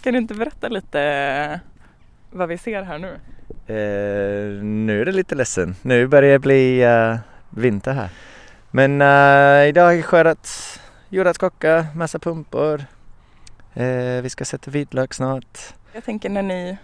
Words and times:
Kan 0.00 0.12
du 0.12 0.18
inte 0.18 0.34
berätta 0.34 0.68
lite 0.68 1.60
vad 2.30 2.48
vi 2.48 2.58
ser 2.58 2.82
här 2.82 2.98
nu? 2.98 3.12
Eh, 3.66 4.64
nu 4.64 5.00
är 5.00 5.04
det 5.04 5.12
lite 5.12 5.34
ledsen. 5.34 5.74
Nu 5.82 6.06
börjar 6.06 6.32
det 6.32 6.38
bli 6.38 6.86
uh, 6.86 7.18
vinter 7.50 7.92
här. 7.92 8.10
Men 8.70 9.02
uh, 9.02 9.68
idag 9.68 9.84
har 9.84 9.92
jag 9.92 10.04
skördat 10.04 10.80
jordärtskocka, 11.08 11.86
massa 11.94 12.18
pumpor. 12.18 12.84
Uh, 13.76 14.22
vi 14.22 14.30
ska 14.30 14.44
sätta 14.44 14.70
vitlök 14.70 15.14
snart. 15.14 15.58
Jag 15.92 16.04
tänker 16.04 16.28
när 16.28 16.42
ni 16.42 16.78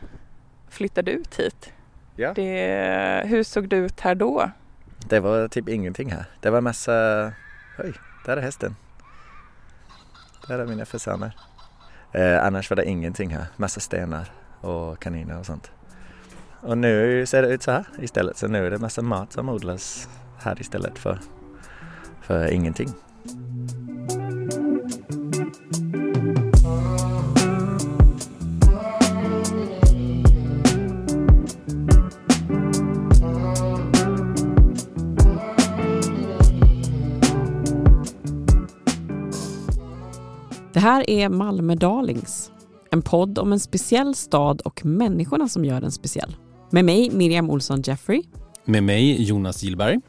flyttade 0.69 1.11
ut 1.11 1.41
hit. 1.41 1.73
Ja. 2.17 2.33
Det, 2.35 3.23
hur 3.27 3.43
såg 3.43 3.69
det 3.69 3.77
ut 3.77 4.01
här 4.01 4.15
då? 4.15 4.51
Det 5.09 5.21
var 5.21 5.49
typ 5.49 5.69
ingenting 5.69 6.11
här. 6.13 6.25
Det 6.41 6.51
var 6.51 6.61
massa... 6.61 7.33
Oj, 7.79 7.93
där 8.27 8.37
är 8.37 8.43
hästen. 8.43 8.77
Där 10.49 10.59
är 10.59 10.67
mina 10.67 10.85
fasaner. 10.85 11.37
Eh, 12.15 12.45
annars 12.45 12.71
var 12.71 12.77
det 12.77 12.85
ingenting 12.85 13.31
här. 13.31 13.47
Massa 13.57 13.81
stenar 13.81 14.31
och 14.61 14.99
kaniner 14.99 15.39
och 15.39 15.47
sånt. 15.47 15.71
Och 16.61 16.79
nu 16.79 17.27
ser 17.27 17.43
det 17.43 17.49
ut 17.49 17.63
så 17.63 17.71
här 17.71 17.85
istället. 18.01 18.37
Så 18.37 18.49
nu 18.49 18.67
är 18.67 18.71
det 18.71 18.79
massa 18.79 19.03
mat 19.03 19.33
som 19.33 19.49
odlas 19.49 20.09
här 20.39 20.61
istället 20.61 20.99
för, 20.99 21.19
för 22.23 22.53
ingenting. 22.53 22.89
Det 40.75 40.81
här 40.81 41.11
är 41.11 41.29
Malmö 41.29 41.75
Darlings, 41.75 42.51
en 42.91 43.03
podd 43.03 43.39
om 43.39 43.53
en 43.53 43.61
speciell 43.61 44.15
stad 44.15 44.61
och 44.61 44.85
människorna 44.85 45.49
som 45.49 45.65
gör 45.65 45.81
den 45.81 45.93
speciell. 45.93 46.37
Med 46.71 46.85
mig 46.85 47.11
Miriam 47.11 47.51
Olsson 47.51 47.83
Jeffrey. 47.83 48.23
Med 48.65 48.83
mig 48.83 49.23
Jonas 49.23 49.63
Gillberg. 49.63 50.01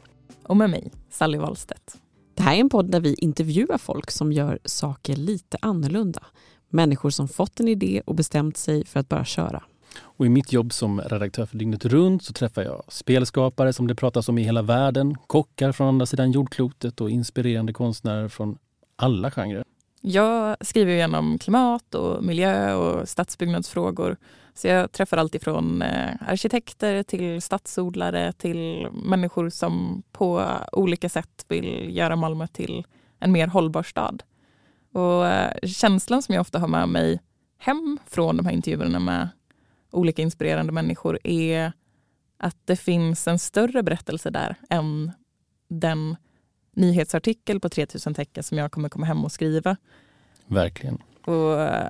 Och 0.42 0.56
med 0.56 0.70
mig 0.70 0.92
Sally 1.10 1.38
Wahlstedt. 1.38 1.96
Det 2.34 2.42
här 2.42 2.54
är 2.54 2.60
en 2.60 2.68
podd 2.68 2.90
där 2.90 3.00
vi 3.00 3.14
intervjuar 3.14 3.78
folk 3.78 4.10
som 4.10 4.32
gör 4.32 4.58
saker 4.64 5.16
lite 5.16 5.58
annorlunda. 5.62 6.22
Människor 6.68 7.10
som 7.10 7.28
fått 7.28 7.60
en 7.60 7.68
idé 7.68 8.02
och 8.06 8.14
bestämt 8.14 8.56
sig 8.56 8.86
för 8.86 9.00
att 9.00 9.08
bara 9.08 9.24
köra. 9.24 9.62
Och 9.98 10.26
I 10.26 10.28
mitt 10.28 10.52
jobb 10.52 10.72
som 10.72 11.00
redaktör 11.00 11.46
för 11.46 11.58
Dygnet 11.58 11.84
runt 11.84 12.22
så 12.22 12.32
träffar 12.32 12.62
jag 12.62 12.82
spelskapare 12.88 13.72
som 13.72 13.86
det 13.86 13.94
pratas 13.94 14.28
om 14.28 14.38
i 14.38 14.42
hela 14.42 14.62
världen, 14.62 15.16
kockar 15.26 15.72
från 15.72 15.88
andra 15.88 16.06
sidan 16.06 16.32
jordklotet 16.32 17.00
och 17.00 17.10
inspirerande 17.10 17.72
konstnärer 17.72 18.28
från 18.28 18.58
alla 18.96 19.30
genrer. 19.30 19.64
Jag 20.08 20.56
skriver 20.60 20.92
igenom 20.92 21.38
klimat 21.38 21.94
och 21.94 22.24
miljö 22.24 22.74
och 22.74 23.08
stadsbyggnadsfrågor. 23.08 24.16
Så 24.54 24.68
jag 24.68 24.92
träffar 24.92 25.16
allt 25.16 25.34
ifrån 25.34 25.82
eh, 25.82 26.14
arkitekter 26.28 27.02
till 27.02 27.42
stadsodlare 27.42 28.32
till 28.32 28.88
människor 28.92 29.48
som 29.50 30.02
på 30.12 30.46
olika 30.72 31.08
sätt 31.08 31.44
vill 31.48 31.96
göra 31.96 32.16
Malmö 32.16 32.46
till 32.46 32.86
en 33.18 33.32
mer 33.32 33.46
hållbar 33.46 33.82
stad. 33.82 34.22
Och 34.92 35.26
eh, 35.26 35.54
känslan 35.62 36.22
som 36.22 36.34
jag 36.34 36.40
ofta 36.40 36.58
har 36.58 36.68
med 36.68 36.88
mig 36.88 37.20
hem 37.58 37.98
från 38.06 38.36
de 38.36 38.46
här 38.46 38.52
intervjuerna 38.52 38.98
med 38.98 39.28
olika 39.90 40.22
inspirerande 40.22 40.72
människor 40.72 41.18
är 41.24 41.72
att 42.38 42.58
det 42.64 42.76
finns 42.76 43.28
en 43.28 43.38
större 43.38 43.82
berättelse 43.82 44.30
där 44.30 44.56
än 44.70 45.12
den 45.68 46.16
nyhetsartikel 46.76 47.60
på 47.60 47.68
3000 47.68 48.14
tecken 48.14 48.42
som 48.42 48.58
jag 48.58 48.72
kommer 48.72 48.88
komma 48.88 49.06
hem 49.06 49.24
och 49.24 49.32
skriva. 49.32 49.76
Verkligen. 50.46 50.98
Och 51.24 51.60
eh, 51.60 51.88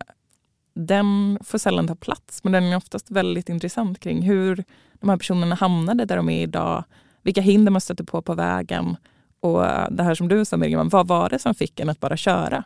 den 0.74 1.38
får 1.44 1.58
sällan 1.58 1.88
ta 1.88 1.94
plats, 1.94 2.44
men 2.44 2.52
den 2.52 2.64
är 2.64 2.76
oftast 2.76 3.10
väldigt 3.10 3.48
intressant 3.48 4.00
kring 4.00 4.22
hur 4.22 4.64
de 4.92 5.08
här 5.08 5.16
personerna 5.16 5.54
hamnade 5.54 6.04
där 6.04 6.16
de 6.16 6.28
är 6.28 6.42
idag, 6.42 6.84
vilka 7.22 7.40
hinder 7.40 7.72
man 7.72 7.80
stötte 7.80 8.04
på 8.04 8.22
på 8.22 8.34
vägen 8.34 8.96
och 9.40 9.62
det 9.90 10.02
här 10.02 10.14
som 10.14 10.28
du 10.28 10.44
sa 10.44 10.56
Miriam, 10.56 10.88
vad 10.88 11.06
var 11.06 11.28
det 11.28 11.38
som 11.38 11.54
fick 11.54 11.80
en 11.80 11.88
att 11.88 12.00
bara 12.00 12.16
köra? 12.16 12.64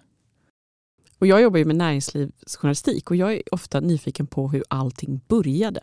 Och 1.18 1.26
jag 1.26 1.42
jobbar 1.42 1.58
ju 1.58 1.64
med 1.64 1.76
näringslivsjournalistik 1.76 3.10
och 3.10 3.16
jag 3.16 3.32
är 3.32 3.54
ofta 3.54 3.80
nyfiken 3.80 4.26
på 4.26 4.48
hur 4.48 4.64
allting 4.68 5.20
började. 5.28 5.80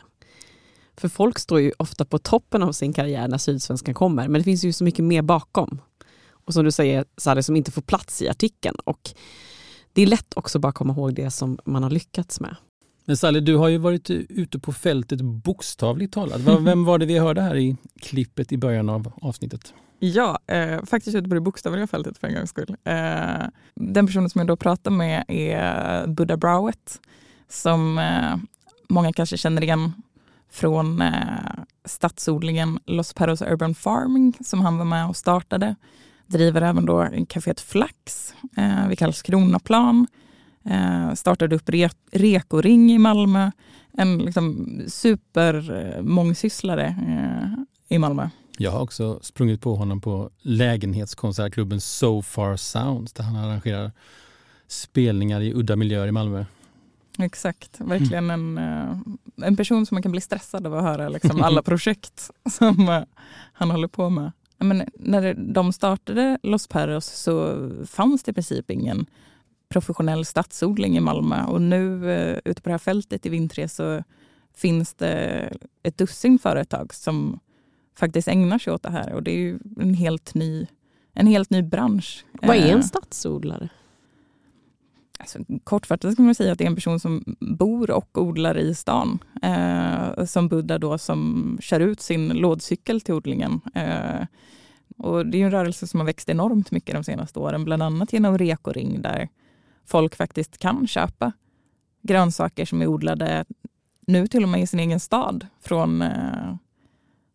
För 0.97 1.07
folk 1.07 1.39
står 1.39 1.61
ju 1.61 1.71
ofta 1.77 2.05
på 2.05 2.19
toppen 2.19 2.63
av 2.63 2.71
sin 2.71 2.93
karriär 2.93 3.27
när 3.27 3.37
Sydsvenskan 3.37 3.93
kommer, 3.93 4.27
men 4.27 4.41
det 4.41 4.43
finns 4.43 4.63
ju 4.63 4.73
så 4.73 4.83
mycket 4.83 5.05
mer 5.05 5.21
bakom. 5.21 5.81
Och 6.47 6.53
som 6.53 6.63
du 6.63 6.71
säger, 6.71 7.05
Sally, 7.17 7.43
som 7.43 7.55
inte 7.55 7.71
får 7.71 7.81
plats 7.81 8.21
i 8.21 8.29
artikeln. 8.29 8.75
Och 8.83 9.09
det 9.93 10.01
är 10.01 10.07
lätt 10.07 10.33
också 10.35 10.59
bara 10.59 10.71
komma 10.71 10.93
ihåg 10.93 11.15
det 11.15 11.31
som 11.31 11.59
man 11.65 11.83
har 11.83 11.89
lyckats 11.89 12.39
med. 12.39 12.55
Men 13.05 13.17
Sally, 13.17 13.39
du 13.39 13.55
har 13.55 13.67
ju 13.67 13.77
varit 13.77 14.09
ute 14.09 14.59
på 14.59 14.73
fältet 14.73 15.21
bokstavligt 15.21 16.13
talat. 16.13 16.41
Vem 16.41 16.85
var 16.85 16.97
det 16.97 17.05
vi 17.05 17.19
hörde 17.19 17.41
här 17.41 17.55
i 17.55 17.75
klippet 18.01 18.51
i 18.51 18.57
början 18.57 18.89
av 18.89 19.11
avsnittet? 19.21 19.73
Ja, 19.99 20.39
eh, 20.47 20.83
faktiskt 20.85 21.15
ute 21.15 21.29
på 21.29 21.35
det 21.35 21.41
bokstavliga 21.41 21.87
fältet 21.87 22.17
för 22.17 22.27
en 22.27 22.33
gångs 22.33 22.49
skull. 22.49 22.75
Eh, 22.83 23.47
den 23.75 24.07
personen 24.07 24.29
som 24.29 24.39
jag 24.39 24.47
då 24.47 24.55
pratar 24.55 24.91
med 24.91 25.25
är 25.27 26.07
Buddha 26.07 26.37
Browett 26.37 27.01
som 27.49 27.97
eh, 27.97 28.35
många 28.89 29.13
kanske 29.13 29.37
känner 29.37 29.63
igen 29.63 29.93
från 30.51 31.01
eh, 31.01 31.13
stadsodlingen 31.85 32.79
Los 32.85 33.13
Perros 33.13 33.41
Urban 33.41 33.75
Farming 33.75 34.33
som 34.41 34.61
han 34.61 34.77
var 34.77 34.85
med 34.85 35.07
och 35.07 35.15
startade 35.15 35.75
driver 36.27 36.61
även 36.61 36.85
då 36.85 37.07
kaféet 37.29 37.59
Flax 37.59 38.33
eh, 38.57 38.87
vid 38.87 38.99
Karlskronaplan. 38.99 40.07
Eh, 40.65 41.13
startade 41.13 41.55
upp 41.55 41.69
re 41.69 41.89
Rekoring 42.11 42.91
i 42.91 42.97
Malmö. 42.97 43.51
En 43.97 44.17
liksom 44.17 44.67
supermångsysslare 44.87 46.85
eh, 46.85 47.95
i 47.95 47.99
Malmö. 47.99 48.29
Jag 48.57 48.71
har 48.71 48.79
också 48.79 49.19
sprungit 49.21 49.61
på 49.61 49.75
honom 49.75 50.01
på 50.01 50.29
lägenhetskonsertklubben 50.41 51.81
So 51.81 52.21
Far 52.21 52.55
Sounds 52.55 53.13
där 53.13 53.23
han 53.23 53.35
arrangerar 53.35 53.91
spelningar 54.67 55.41
i 55.41 55.53
udda 55.53 55.75
miljöer 55.75 56.07
i 56.07 56.11
Malmö. 56.11 56.45
Exakt, 57.19 57.79
verkligen 57.79 58.29
en, 58.29 58.57
eh, 58.57 58.97
en 59.47 59.57
person 59.57 59.85
som 59.85 59.95
man 59.95 60.01
kan 60.01 60.11
bli 60.11 60.21
stressad 60.21 60.67
av 60.67 60.75
att 60.75 60.83
höra 60.83 61.09
liksom 61.09 61.41
alla 61.41 61.61
projekt 61.63 62.31
som 62.49 62.89
eh, 62.89 63.03
han 63.53 63.71
håller 63.71 63.87
på 63.87 64.09
med 64.09 64.31
men 64.57 64.83
när 64.93 65.33
de 65.33 65.73
startade 65.73 66.37
Los 66.43 66.67
Perros 66.67 67.05
så 67.05 67.69
fanns 67.85 68.23
det 68.23 68.31
i 68.31 68.33
princip 68.33 68.71
ingen 68.71 69.05
professionell 69.69 70.25
stadsodling 70.25 70.97
i 70.97 70.99
Malmö 70.99 71.43
och 71.45 71.61
nu 71.61 72.11
eh, 72.11 72.39
ute 72.45 72.61
på 72.61 72.69
det 72.69 72.73
här 72.73 72.77
fältet 72.77 73.25
i 73.25 73.29
Vintre 73.29 73.67
så 73.67 74.03
finns 74.55 74.93
det 74.93 75.53
ett 75.83 75.97
dussin 75.97 76.39
företag 76.39 76.93
som 76.93 77.39
faktiskt 77.99 78.27
ägnar 78.27 78.59
sig 78.59 78.73
åt 78.73 78.83
det 78.83 78.91
här 78.91 79.13
och 79.13 79.23
det 79.23 79.31
är 79.31 79.59
en 79.79 79.93
helt 79.93 80.33
ny, 80.33 80.67
en 81.13 81.27
helt 81.27 81.49
ny 81.49 81.61
bransch. 81.61 82.25
Vad 82.31 82.55
är 82.55 82.71
en 82.71 82.77
eh, 82.77 82.83
stadsodlare? 82.83 83.69
Alltså, 85.19 85.39
kortfattat 85.63 86.15
kan 86.15 86.25
man 86.25 86.35
säga 86.35 86.51
att 86.51 86.57
det 86.57 86.63
är 86.63 86.69
en 86.69 86.75
person 86.75 86.99
som 86.99 87.23
bor 87.39 87.91
och 87.91 88.17
odlar 88.17 88.57
i 88.57 88.75
stan. 88.75 89.19
Eh, 89.41 90.25
som 90.25 90.47
Buddha 90.47 90.77
då 90.77 90.97
som 90.97 91.57
kör 91.61 91.79
ut 91.79 92.01
sin 92.01 92.27
lådcykel 92.27 93.01
till 93.01 93.13
odlingen. 93.13 93.61
Eh, 93.75 94.25
och 94.97 95.25
det 95.25 95.41
är 95.41 95.45
en 95.45 95.51
rörelse 95.51 95.87
som 95.87 95.99
har 95.99 96.07
växt 96.07 96.29
enormt 96.29 96.71
mycket 96.71 96.95
de 96.95 97.03
senaste 97.03 97.39
åren, 97.39 97.65
bland 97.65 97.83
annat 97.83 98.13
genom 98.13 98.37
Rekoring 98.37 99.01
där 99.01 99.29
folk 99.85 100.15
faktiskt 100.15 100.57
kan 100.57 100.87
köpa 100.87 101.31
grönsaker 102.01 102.65
som 102.65 102.81
är 102.81 102.87
odlade 102.87 103.45
nu 104.07 104.27
till 104.27 104.43
och 104.43 104.49
med 104.49 104.61
i 104.61 104.67
sin 104.67 104.79
egen 104.79 104.99
stad 104.99 105.47
från, 105.61 106.01
eh, 106.01 106.55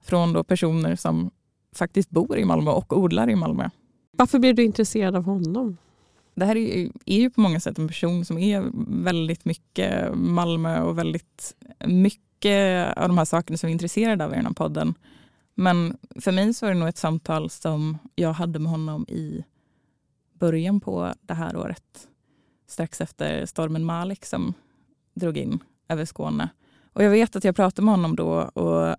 från 0.02 0.32
då 0.32 0.44
personer 0.44 0.96
som 0.96 1.30
faktiskt 1.74 2.10
bor 2.10 2.38
i 2.38 2.44
Malmö 2.44 2.70
och 2.70 2.98
odlar 2.98 3.30
i 3.30 3.36
Malmö. 3.36 3.70
Varför 4.12 4.38
blev 4.38 4.54
du 4.54 4.64
intresserad 4.64 5.16
av 5.16 5.24
honom? 5.24 5.76
Det 6.34 6.44
här 6.44 6.56
är, 6.56 6.90
är 7.06 7.18
ju 7.18 7.30
på 7.30 7.40
många 7.40 7.60
sätt 7.60 7.78
en 7.78 7.88
person 7.88 8.24
som 8.24 8.38
är 8.38 8.70
väldigt 9.02 9.44
mycket 9.44 10.14
Malmö 10.14 10.80
och 10.80 10.98
väldigt 10.98 11.54
mycket 11.86 12.96
av 12.96 13.08
de 13.08 13.18
här 13.18 13.24
sakerna 13.24 13.56
som 13.56 13.66
vi 13.66 13.70
är 13.70 13.74
intresserade 13.74 14.24
av 14.24 14.32
i 14.32 14.36
den 14.36 14.46
här 14.46 14.52
podden. 14.52 14.94
Men 15.54 15.96
för 16.20 16.32
mig 16.32 16.54
så 16.54 16.66
var 16.66 16.72
det 16.72 16.80
nog 16.80 16.88
ett 16.88 16.98
samtal 16.98 17.50
som 17.50 17.98
jag 18.14 18.32
hade 18.32 18.58
med 18.58 18.70
honom 18.70 19.06
i 19.08 19.44
början 20.32 20.80
på 20.80 21.12
det 21.20 21.34
här 21.34 21.56
året. 21.56 22.08
Strax 22.66 23.00
efter 23.00 23.46
stormen 23.46 23.84
Malik 23.84 24.24
som 24.24 24.54
drog 25.14 25.36
in 25.36 25.58
över 25.88 26.04
Skåne. 26.04 26.48
Och 26.92 27.04
jag 27.04 27.10
vet 27.10 27.36
att 27.36 27.44
jag 27.44 27.56
pratade 27.56 27.84
med 27.84 27.94
honom 27.94 28.16
då 28.16 28.30
och 28.40 28.96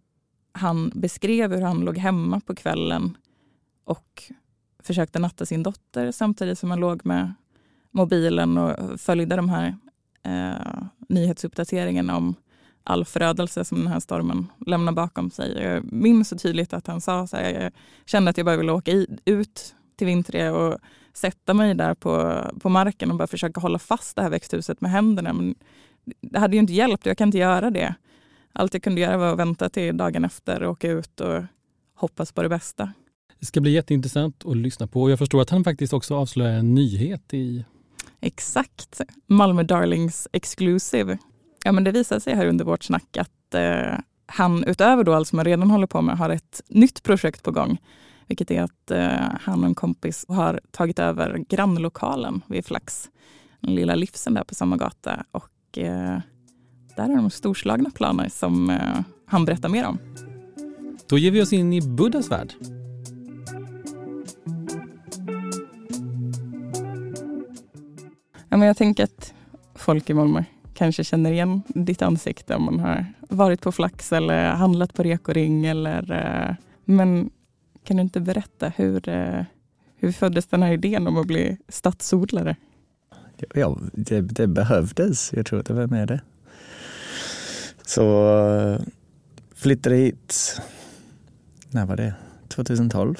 han 0.51 0.91
beskrev 0.95 1.53
hur 1.53 1.62
han 1.62 1.80
låg 1.80 1.97
hemma 1.97 2.39
på 2.39 2.56
kvällen 2.56 3.18
och 3.83 4.24
försökte 4.83 5.19
natta 5.19 5.45
sin 5.45 5.63
dotter 5.63 6.12
samtidigt 6.12 6.59
som 6.59 6.69
han 6.69 6.80
låg 6.80 7.06
med 7.06 7.33
mobilen 7.91 8.57
och 8.57 9.00
följde 9.00 9.35
de 9.35 9.50
här 9.50 9.75
eh, 10.24 10.83
nyhetsuppdateringarna 11.09 12.18
om 12.18 12.35
all 12.83 13.06
förödelse 13.06 13.65
som 13.65 13.77
den 13.77 13.88
här 13.88 14.00
stormen 14.00 14.47
lämnar 14.65 14.91
bakom 14.91 15.31
sig. 15.31 15.63
Jag 15.63 15.94
minns 15.94 16.30
så 16.30 16.38
tydligt 16.38 16.74
att 16.74 16.88
han 16.88 17.01
sa 17.01 17.27
så 17.27 17.38
här, 17.38 17.62
jag 17.63 17.71
kände 18.06 18.30
att 18.30 18.38
jag 18.38 18.45
bara 18.45 18.57
ville 18.57 18.71
åka 18.71 18.91
i, 18.91 19.07
ut 19.25 19.75
till 19.95 20.07
Vintre 20.07 20.51
och 20.51 20.80
sätta 21.13 21.53
mig 21.53 21.75
där 21.75 21.94
på, 21.94 22.41
på 22.62 22.69
marken 22.69 23.12
och 23.12 23.18
bara 23.18 23.27
försöka 23.27 23.62
hålla 23.62 23.80
fast 23.80 24.15
det 24.15 24.21
här 24.21 24.30
växthuset 24.30 24.81
med 24.81 24.91
händerna. 24.91 25.33
Men 25.33 25.56
det 26.21 26.39
hade 26.39 26.56
ju 26.56 26.59
inte 26.59 26.74
hjälpt, 26.74 27.06
jag 27.06 27.18
kan 27.18 27.27
inte 27.27 27.38
göra 27.38 27.69
det. 27.69 27.95
Allt 28.53 28.74
jag 28.74 28.83
kunde 28.83 29.01
göra 29.01 29.18
var 29.18 29.31
att 29.31 29.39
vänta 29.39 29.69
till 29.69 29.97
dagen 29.97 30.25
efter 30.25 30.63
och 30.63 30.71
åka 30.71 30.91
ut 30.91 31.19
och 31.19 31.44
hoppas 31.95 32.31
på 32.31 32.44
det 32.44 32.50
bästa. 32.50 32.94
Det 33.44 33.48
ska 33.48 33.62
bli 33.62 33.72
jätteintressant 33.72 34.45
att 34.45 34.57
lyssna 34.57 34.88
på. 34.88 35.10
Jag 35.10 35.19
förstår 35.19 35.42
att 35.42 35.50
han 35.50 35.63
faktiskt 35.63 35.94
också 35.94 36.16
avslöjar 36.16 36.60
en 36.60 36.75
nyhet 36.75 37.34
i... 37.34 37.66
Exakt. 38.19 39.01
Malmö 39.28 39.63
Darlings 39.63 40.28
Exclusive. 40.31 41.18
Ja, 41.63 41.72
men 41.72 41.84
det 41.84 41.92
visar 41.92 42.19
sig 42.19 42.36
här 42.36 42.45
under 42.45 42.66
vårt 42.66 42.84
snack 42.84 43.18
att 43.18 43.54
eh, 43.54 44.00
han 44.25 44.63
utöver 44.63 45.04
då 45.04 45.13
allt 45.13 45.28
som 45.28 45.40
han 45.40 45.45
redan 45.45 45.72
håller 45.72 45.88
på 45.88 46.01
med 46.01 46.18
har 46.18 46.30
ett 46.30 46.62
nytt 46.68 47.04
projekt 47.04 47.44
på 47.44 47.51
gång. 47.51 47.78
Vilket 48.28 48.51
är 48.51 48.62
att 48.62 48.92
eh, 48.92 49.38
han 49.42 49.60
och 49.60 49.68
en 49.68 49.75
kompis 49.75 50.25
har 50.28 50.60
tagit 50.72 51.00
över 51.00 51.38
grannlokalen 51.50 52.42
vid 52.48 52.66
Flax. 52.66 53.10
Den 53.60 53.75
lilla 53.75 53.95
livsen 53.95 54.34
där 54.34 54.44
på 54.44 54.56
samma 54.56 54.78
gata. 54.78 55.24
Och 55.31 55.78
eh, 55.78 56.19
där 56.95 57.07
har 57.07 57.16
de 57.16 57.30
storslagna 57.30 57.90
planer 57.90 58.30
som 58.30 58.69
eh, 58.69 59.00
han 59.25 59.45
berättar 59.45 59.69
mer 59.69 59.86
om. 59.86 59.98
Då 61.10 61.18
ger 61.18 61.31
vi 61.31 61.42
oss 61.42 61.54
in 61.54 61.74
i 61.74 61.81
Buddhas 61.81 62.31
värld. 62.31 62.54
Ja, 68.54 68.58
men 68.58 68.68
jag 68.68 68.78
tänker 68.78 69.04
att 69.04 69.34
folk 69.76 70.10
i 70.10 70.14
Malmö 70.14 70.44
kanske 70.74 71.04
känner 71.04 71.32
igen 71.32 71.62
ditt 71.68 72.02
ansikte 72.02 72.56
om 72.56 72.64
man 72.64 72.80
har 72.80 73.06
varit 73.20 73.62
på 73.62 73.72
Flax 73.72 74.14
eller 74.14 74.50
handlat 74.50 74.94
på 74.94 75.04
Rekoring. 75.04 75.66
Eller, 75.66 76.12
eh, 76.12 76.56
men 76.86 77.30
kan 77.84 77.98
du 77.98 78.04
inte 78.04 78.20
berätta 78.20 78.70
hur, 78.70 79.10
eh, 79.10 79.44
hur 79.96 80.12
föddes 80.12 80.48
den 80.48 80.64
här 80.64 80.72
idén 80.72 81.08
om 81.08 81.18
att 81.18 81.28
bli 81.28 81.58
stadsodlare? 81.68 82.56
Ja, 83.54 83.78
det, 83.94 84.22
det 84.22 84.48
behövdes. 84.48 85.34
Jag 85.34 85.46
tror 85.46 85.60
att 85.60 85.66
det 85.66 85.74
var 85.74 85.88
med 85.88 86.08
det. 86.08 86.22
Så 87.86 88.38
eh, 88.50 88.82
flyttade 89.56 89.96
hit, 89.96 90.62
när 91.70 91.86
var 91.86 91.96
det? 91.96 92.14
2012. 92.48 93.16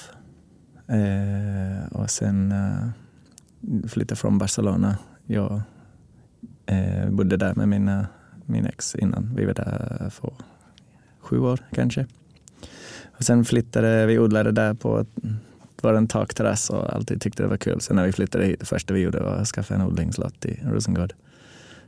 Eh, 0.88 1.88
och 1.92 2.10
sen 2.10 2.52
eh, 2.52 3.88
flyttade 3.88 4.16
från 4.16 4.38
Barcelona. 4.38 4.98
Jag 5.26 5.62
eh, 6.66 7.10
bodde 7.10 7.38
där 7.38 7.56
med 7.56 7.70
mina, 7.70 8.08
min 8.46 8.66
ex 8.66 8.96
innan. 8.96 9.36
Vi 9.36 9.46
var 9.46 9.54
där 9.54 10.10
för 10.10 10.34
sju 11.20 11.40
år 11.40 11.60
kanske. 11.72 12.06
Och 13.04 13.24
sen 13.24 13.46
flyttade 13.46 14.06
vi, 14.06 14.20
odlade 14.20 14.52
där 14.52 14.74
på 14.74 15.06
det 15.84 15.88
var 15.88 15.94
en 15.94 16.08
takterrass 16.08 16.70
och 16.70 16.94
alltid 16.94 17.22
tyckte 17.22 17.44
det 17.44 17.50
var 17.50 17.58
kul. 17.58 17.82
Sen 17.82 17.96
när 17.96 18.06
vi 18.06 18.12
flyttade 18.12 18.46
hit, 18.46 18.60
det 18.60 18.66
första 18.66 18.94
vi 18.94 19.00
gjorde 19.00 19.20
var 19.20 19.36
att 19.36 19.48
skaffa 19.48 19.76
en 19.76 19.82
odlingslott 19.82 20.46
i 20.46 20.60
Rosengård. 20.64 21.14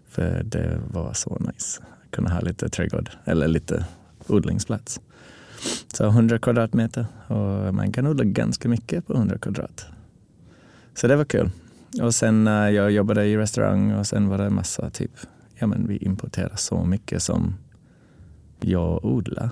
För 0.08 0.44
det 0.44 0.80
var 0.92 1.14
så 1.14 1.38
nice 1.40 1.82
att 1.82 2.12
kunna 2.12 2.30
ha 2.30 2.40
lite 2.40 2.70
trädgård 2.70 3.10
eller 3.26 3.48
lite 3.48 3.86
odlingsplats. 4.28 5.02
Så 5.94 6.06
100 6.06 6.40
kvadratmeter 6.40 7.06
och 7.28 7.74
man 7.74 7.92
kan 7.92 8.08
odla 8.08 8.24
ganska 8.24 8.70
mycket 8.70 9.08
på 9.08 9.14
100 9.14 9.38
kvadrat. 9.38 9.86
Så 10.94 11.08
det 11.08 11.16
var 11.16 11.26
kul. 11.26 11.50
Och 12.02 12.16
sen 12.16 12.44
när 12.44 12.70
jag 12.70 12.92
jobbade 12.92 13.26
i 13.26 13.38
restaurang 13.38 13.92
och 13.94 14.08
sen 14.08 14.28
var 14.30 14.38
det 14.38 14.50
massa 14.50 14.90
typ, 14.90 15.12
ja 15.56 15.68
men 15.68 15.88
vi 15.88 15.98
importerar 15.98 16.56
så 16.56 16.86
mycket 16.86 17.24
som 17.24 17.56
jag 18.60 19.06
odlar. 19.06 19.50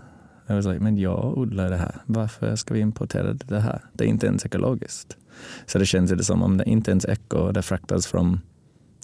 Jag 0.47 0.61
var 0.61 0.73
like, 0.73 0.83
men 0.83 0.97
jag 0.97 1.37
odlar 1.37 1.69
det 1.69 1.77
här. 1.77 1.95
Varför 2.05 2.55
ska 2.55 2.73
vi 2.73 2.79
importera 2.79 3.33
det 3.33 3.59
här? 3.59 3.81
Det 3.93 4.03
är 4.03 4.07
inte 4.07 4.27
ens 4.27 4.45
ekologiskt. 4.45 5.17
Så 5.65 5.79
det 5.79 5.85
känns 5.85 6.11
det 6.11 6.23
som 6.23 6.43
om 6.43 6.57
det 6.57 6.69
inte 6.69 6.91
ens 6.91 7.05
är 7.05 7.11
eko. 7.11 7.51
Det 7.51 7.61
fraktas 7.61 8.07
från 8.07 8.39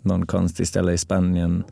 någon 0.02 0.26
konstig 0.26 0.68
ställe 0.68 0.92
i 0.92 0.98
Spanien. 0.98 1.64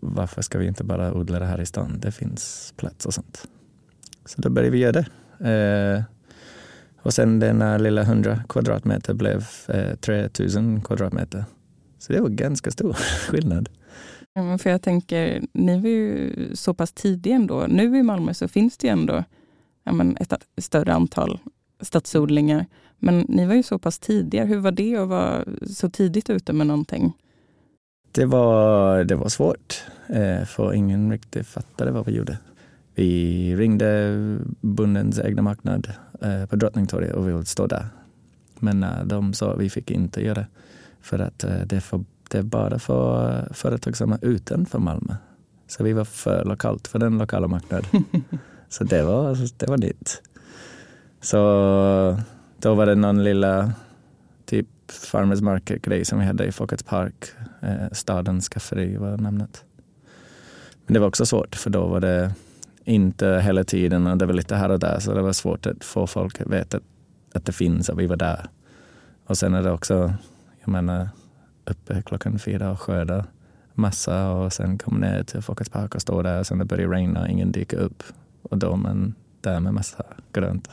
Varför 0.00 0.42
ska 0.42 0.58
vi 0.58 0.66
inte 0.66 0.84
bara 0.84 1.14
odla 1.14 1.38
det 1.38 1.46
här 1.46 1.60
i 1.60 1.66
stan? 1.66 2.00
Det 2.00 2.12
finns 2.12 2.74
plats 2.76 3.06
och 3.06 3.14
sånt. 3.14 3.48
Så 4.24 4.40
då 4.40 4.50
började 4.50 4.70
vi 4.70 4.78
göra 4.78 4.92
det. 4.92 5.06
Eh, 5.50 6.02
och 7.08 7.14
sen 7.14 7.38
den 7.38 7.82
lilla 7.82 8.02
100 8.02 8.40
kvadratmeter 8.48 9.14
blev 9.14 9.46
eh, 9.68 9.94
3000 9.96 10.80
kvadratmeter. 10.80 11.44
Så 11.98 12.12
det 12.12 12.20
var 12.20 12.28
ganska 12.28 12.70
stor 12.70 12.92
skillnad. 13.30 13.68
Ja, 14.34 14.58
för 14.58 14.70
jag 14.70 14.82
tänker, 14.82 15.42
ni 15.52 15.80
var 15.80 15.88
ju 15.88 16.32
så 16.56 16.74
pass 16.74 16.92
tidiga 16.92 17.34
ändå. 17.34 17.66
Nu 17.68 17.98
i 17.98 18.02
Malmö 18.02 18.34
så 18.34 18.48
finns 18.48 18.78
det 18.78 18.86
ju 18.86 18.92
ändå 18.92 19.24
ja, 19.84 19.92
men 19.92 20.16
ett 20.16 20.32
större 20.60 20.94
antal 20.94 21.38
stadsodlingar. 21.80 22.66
Men 22.98 23.26
ni 23.28 23.46
var 23.46 23.54
ju 23.54 23.62
så 23.62 23.78
pass 23.78 23.98
tidiga. 23.98 24.44
Hur 24.44 24.58
var 24.58 24.72
det 24.72 24.96
att 24.96 25.08
vara 25.08 25.44
så 25.70 25.90
tidigt 25.90 26.30
ute 26.30 26.52
med 26.52 26.66
någonting? 26.66 27.12
Det 28.12 28.24
var, 28.24 29.04
det 29.04 29.14
var 29.14 29.28
svårt, 29.28 29.84
eh, 30.08 30.44
för 30.44 30.74
ingen 30.74 31.12
riktigt 31.12 31.46
fattade 31.46 31.90
vad 31.90 32.06
vi 32.06 32.12
gjorde. 32.12 32.38
Vi 32.98 33.56
ringde 33.56 34.16
bondens 34.60 35.18
egna 35.18 35.42
marknad 35.42 35.92
eh, 36.20 36.46
på 36.46 36.56
Drottningtorget 36.56 37.14
och 37.14 37.28
ville 37.28 37.44
stå 37.44 37.66
där. 37.66 37.86
Men 38.58 38.82
eh, 38.82 39.04
de 39.04 39.34
sa 39.34 39.52
att 39.52 39.60
vi 39.60 39.70
fick 39.70 39.90
inte 39.90 40.24
göra 40.24 40.34
det 40.34 40.46
för 41.00 41.18
att 41.18 41.38
det 41.38 41.72
är 41.72 41.80
för 41.80 42.04
det 42.30 42.38
är 42.38 42.42
bara 42.42 42.78
för 42.78 43.48
företag 43.52 43.96
som 43.96 44.12
är 44.12 44.24
utanför 44.24 44.78
Malmö. 44.78 45.14
Så 45.66 45.84
vi 45.84 45.92
var 45.92 46.04
för 46.04 46.44
lokalt 46.44 46.88
för 46.88 46.98
den 46.98 47.18
lokala 47.18 47.48
marknaden. 47.48 48.04
så 48.68 48.84
det 48.84 49.02
var, 49.02 49.38
det 49.58 49.66
var 49.66 49.78
nytt. 49.78 50.22
Så 51.20 51.38
då 52.58 52.74
var 52.74 52.86
det 52.86 52.94
någon 52.94 53.24
lilla 53.24 53.72
typ 54.44 54.68
Farmers 54.88 55.40
Market-grej 55.40 56.04
som 56.04 56.18
vi 56.18 56.24
hade 56.24 56.44
i 56.46 56.52
Folkets 56.52 56.82
Park. 56.82 57.24
Eh, 57.60 57.90
stadens 57.92 58.48
skafferi 58.48 58.96
var 58.96 59.16
namnet. 59.16 59.64
Men 60.86 60.94
det 60.94 61.00
var 61.00 61.08
också 61.08 61.26
svårt 61.26 61.54
för 61.54 61.70
då 61.70 61.86
var 61.86 62.00
det 62.00 62.32
inte 62.88 63.40
hela 63.44 63.64
tiden 63.64 64.06
och 64.06 64.18
det 64.18 64.26
var 64.26 64.34
lite 64.34 64.56
här 64.56 64.68
och 64.68 64.78
där 64.78 64.98
så 65.00 65.14
det 65.14 65.22
var 65.22 65.32
svårt 65.32 65.66
att 65.66 65.84
få 65.84 66.06
folk 66.06 66.40
att 66.40 66.46
veta 66.46 66.80
att 67.34 67.44
det 67.44 67.52
finns 67.52 67.88
och 67.88 68.00
vi 68.00 68.06
var 68.06 68.16
där. 68.16 68.46
Och 69.26 69.38
sen 69.38 69.54
är 69.54 69.62
det 69.62 69.70
också, 69.70 70.14
jag 70.60 70.68
menar, 70.68 71.08
uppe 71.64 72.02
klockan 72.02 72.38
fyra 72.38 72.70
och 72.70 72.80
skördar 72.80 73.24
massa 73.74 74.30
och 74.30 74.52
sen 74.52 74.78
kommer 74.78 75.00
ner 75.00 75.22
till 75.22 75.42
Folkets 75.42 75.70
park 75.70 75.94
och 75.94 76.02
står 76.02 76.22
där 76.22 76.38
och 76.40 76.46
sen 76.46 76.58
det 76.58 76.64
börjar 76.64 76.88
regna 76.88 77.20
och 77.20 77.28
ingen 77.28 77.52
dyker 77.52 77.78
upp. 77.78 78.02
Och 78.42 78.58
då 78.58 78.72
är 78.72 78.76
man 78.76 79.14
där 79.40 79.60
med 79.60 79.74
massa 79.74 80.04
grönt. 80.32 80.68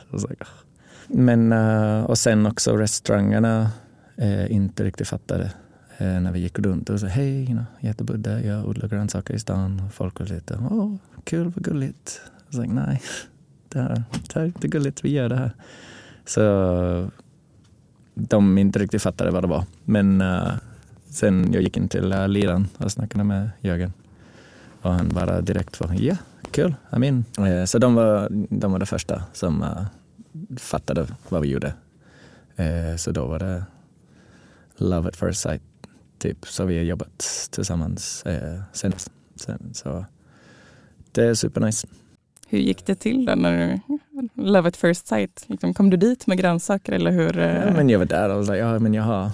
Men, 1.08 1.52
eh, 1.52 2.04
och 2.04 2.18
sen 2.18 2.46
också 2.46 2.76
restaurangerna 2.76 3.70
eh, 4.16 4.52
inte 4.52 4.84
riktigt 4.84 5.08
fattade 5.08 5.52
eh, 5.98 6.20
när 6.20 6.32
vi 6.32 6.38
gick 6.38 6.58
runt 6.58 6.90
och 6.90 7.00
sa 7.00 7.06
hej, 7.06 7.44
you 7.44 7.58
know, 7.80 8.06
Budde, 8.06 8.40
jag 8.40 8.68
odlar 8.68 8.88
grönsaker 8.88 9.34
i 9.34 9.38
stan. 9.38 9.82
Och 9.86 9.94
folk 9.94 10.20
var 10.20 10.26
lite, 10.26 10.58
åh, 10.70 10.94
kul, 11.26 11.52
vad 11.54 11.64
gulligt. 11.64 12.20
Jag 12.46 12.54
sa, 12.54 12.72
nej, 12.72 13.02
det, 13.68 13.80
här, 13.80 14.04
det 14.10 14.34
här 14.34 14.42
är 14.42 14.46
inte 14.46 14.68
gulligt, 14.68 15.04
vi 15.04 15.10
gör 15.10 15.28
det 15.28 15.36
här. 15.36 15.50
Så 16.24 17.10
de 18.14 18.58
inte 18.58 18.78
riktigt 18.78 19.02
fattade 19.02 19.30
vad 19.30 19.44
det 19.44 19.48
var. 19.48 19.64
Men 19.84 20.20
uh, 20.20 20.52
Sen 21.16 21.52
jag 21.52 21.62
gick 21.62 21.76
in 21.76 21.88
till 21.88 22.12
uh, 22.12 22.28
Liran 22.28 22.68
och 22.78 22.92
snackade 22.92 23.24
med 23.24 23.50
Jörgen. 23.60 23.92
Och 24.82 24.92
han 24.92 25.08
bara 25.08 25.40
direkt 25.40 25.80
var, 25.80 25.94
ja, 26.00 26.16
kul, 26.50 26.74
I'm 26.90 27.04
in. 27.04 27.24
Uh, 27.38 27.64
så 27.64 27.78
de 27.78 27.94
var, 27.94 28.28
de 28.50 28.72
var 28.72 28.78
de 28.78 28.86
första 28.86 29.22
som 29.32 29.62
uh, 29.62 29.86
fattade 30.56 31.06
vad 31.28 31.42
vi 31.42 31.48
gjorde. 31.48 31.74
Uh, 32.60 32.96
så 32.96 33.10
då 33.10 33.26
var 33.26 33.38
det 33.38 33.64
love 34.76 35.08
at 35.08 35.16
first 35.16 35.40
sight, 35.40 35.62
typ. 36.18 36.46
Så 36.46 36.64
vi 36.64 36.76
har 36.76 36.84
jobbat 36.84 37.48
tillsammans 37.50 38.24
uh, 38.26 38.62
sen. 38.72 38.92
sen. 39.36 39.70
Så 39.74 40.04
det 41.16 41.24
är 41.24 41.34
supernice. 41.34 41.86
Hur 42.48 42.58
gick 42.58 42.86
det 42.86 42.94
till 42.94 43.24
då 43.24 43.34
när 43.34 43.80
du, 43.82 43.98
love 44.42 44.68
at 44.68 44.76
first 44.76 45.06
sight? 45.06 45.44
Liksom, 45.46 45.74
kom 45.74 45.90
du 45.90 45.96
dit 45.96 46.26
med 46.26 46.38
grönsaker 46.38 46.92
eller 46.92 47.10
hur? 47.10 47.38
Ja, 47.38 47.72
men 47.72 47.88
jag 47.88 47.98
var 47.98 48.06
där 48.06 48.30
och 48.30 48.46
sa, 48.46 48.56
ja 48.56 48.78
men 48.78 48.94
jag 48.94 49.02
har 49.02 49.30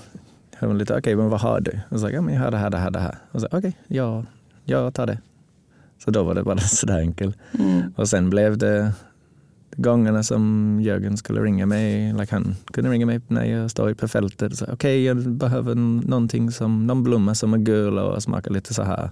hon 0.60 0.78
lite, 0.78 0.92
okej, 0.92 1.00
okay, 1.00 1.16
men 1.16 1.28
vad 1.28 1.40
har 1.40 1.60
du? 1.60 1.80
Och 1.88 2.00
så, 2.00 2.10
ja, 2.10 2.20
men 2.20 2.34
jag 2.34 2.40
har 2.42 2.50
det 2.50 2.56
här, 2.56 2.70
det 2.70 2.78
här, 2.78 2.90
det 2.90 2.98
här. 2.98 3.18
Och 3.32 3.40
så, 3.40 3.46
okej, 3.46 3.58
okay, 3.58 3.72
ja, 3.86 4.24
jag 4.64 4.94
tar 4.94 5.06
det. 5.06 5.18
Så 6.04 6.10
då 6.10 6.22
var 6.22 6.34
det 6.34 6.42
bara 6.42 6.58
sådär 6.60 6.98
enkelt. 6.98 7.38
Mm. 7.58 7.82
Och 7.96 8.08
sen 8.08 8.30
blev 8.30 8.58
det 8.58 8.92
gångerna 9.76 10.22
som 10.22 10.78
Jörgen 10.82 11.16
skulle 11.16 11.40
ringa 11.40 11.66
mig, 11.66 12.12
like 12.12 12.34
han 12.34 12.54
kunde 12.72 12.90
ringa 12.90 13.06
mig 13.06 13.20
när 13.28 13.44
jag 13.44 13.70
står 13.70 13.94
på 13.94 14.08
fältet. 14.08 14.62
Okej, 14.62 14.72
okay, 14.72 15.02
jag 15.02 15.16
behöver 15.16 15.74
någonting 15.74 16.50
som, 16.50 16.86
någon 16.86 17.02
blomma 17.02 17.34
som 17.34 17.54
är 17.54 17.58
gul 17.58 17.98
och 17.98 18.22
smakar 18.22 18.50
lite 18.50 18.74
så 18.74 18.82
här. 18.82 19.10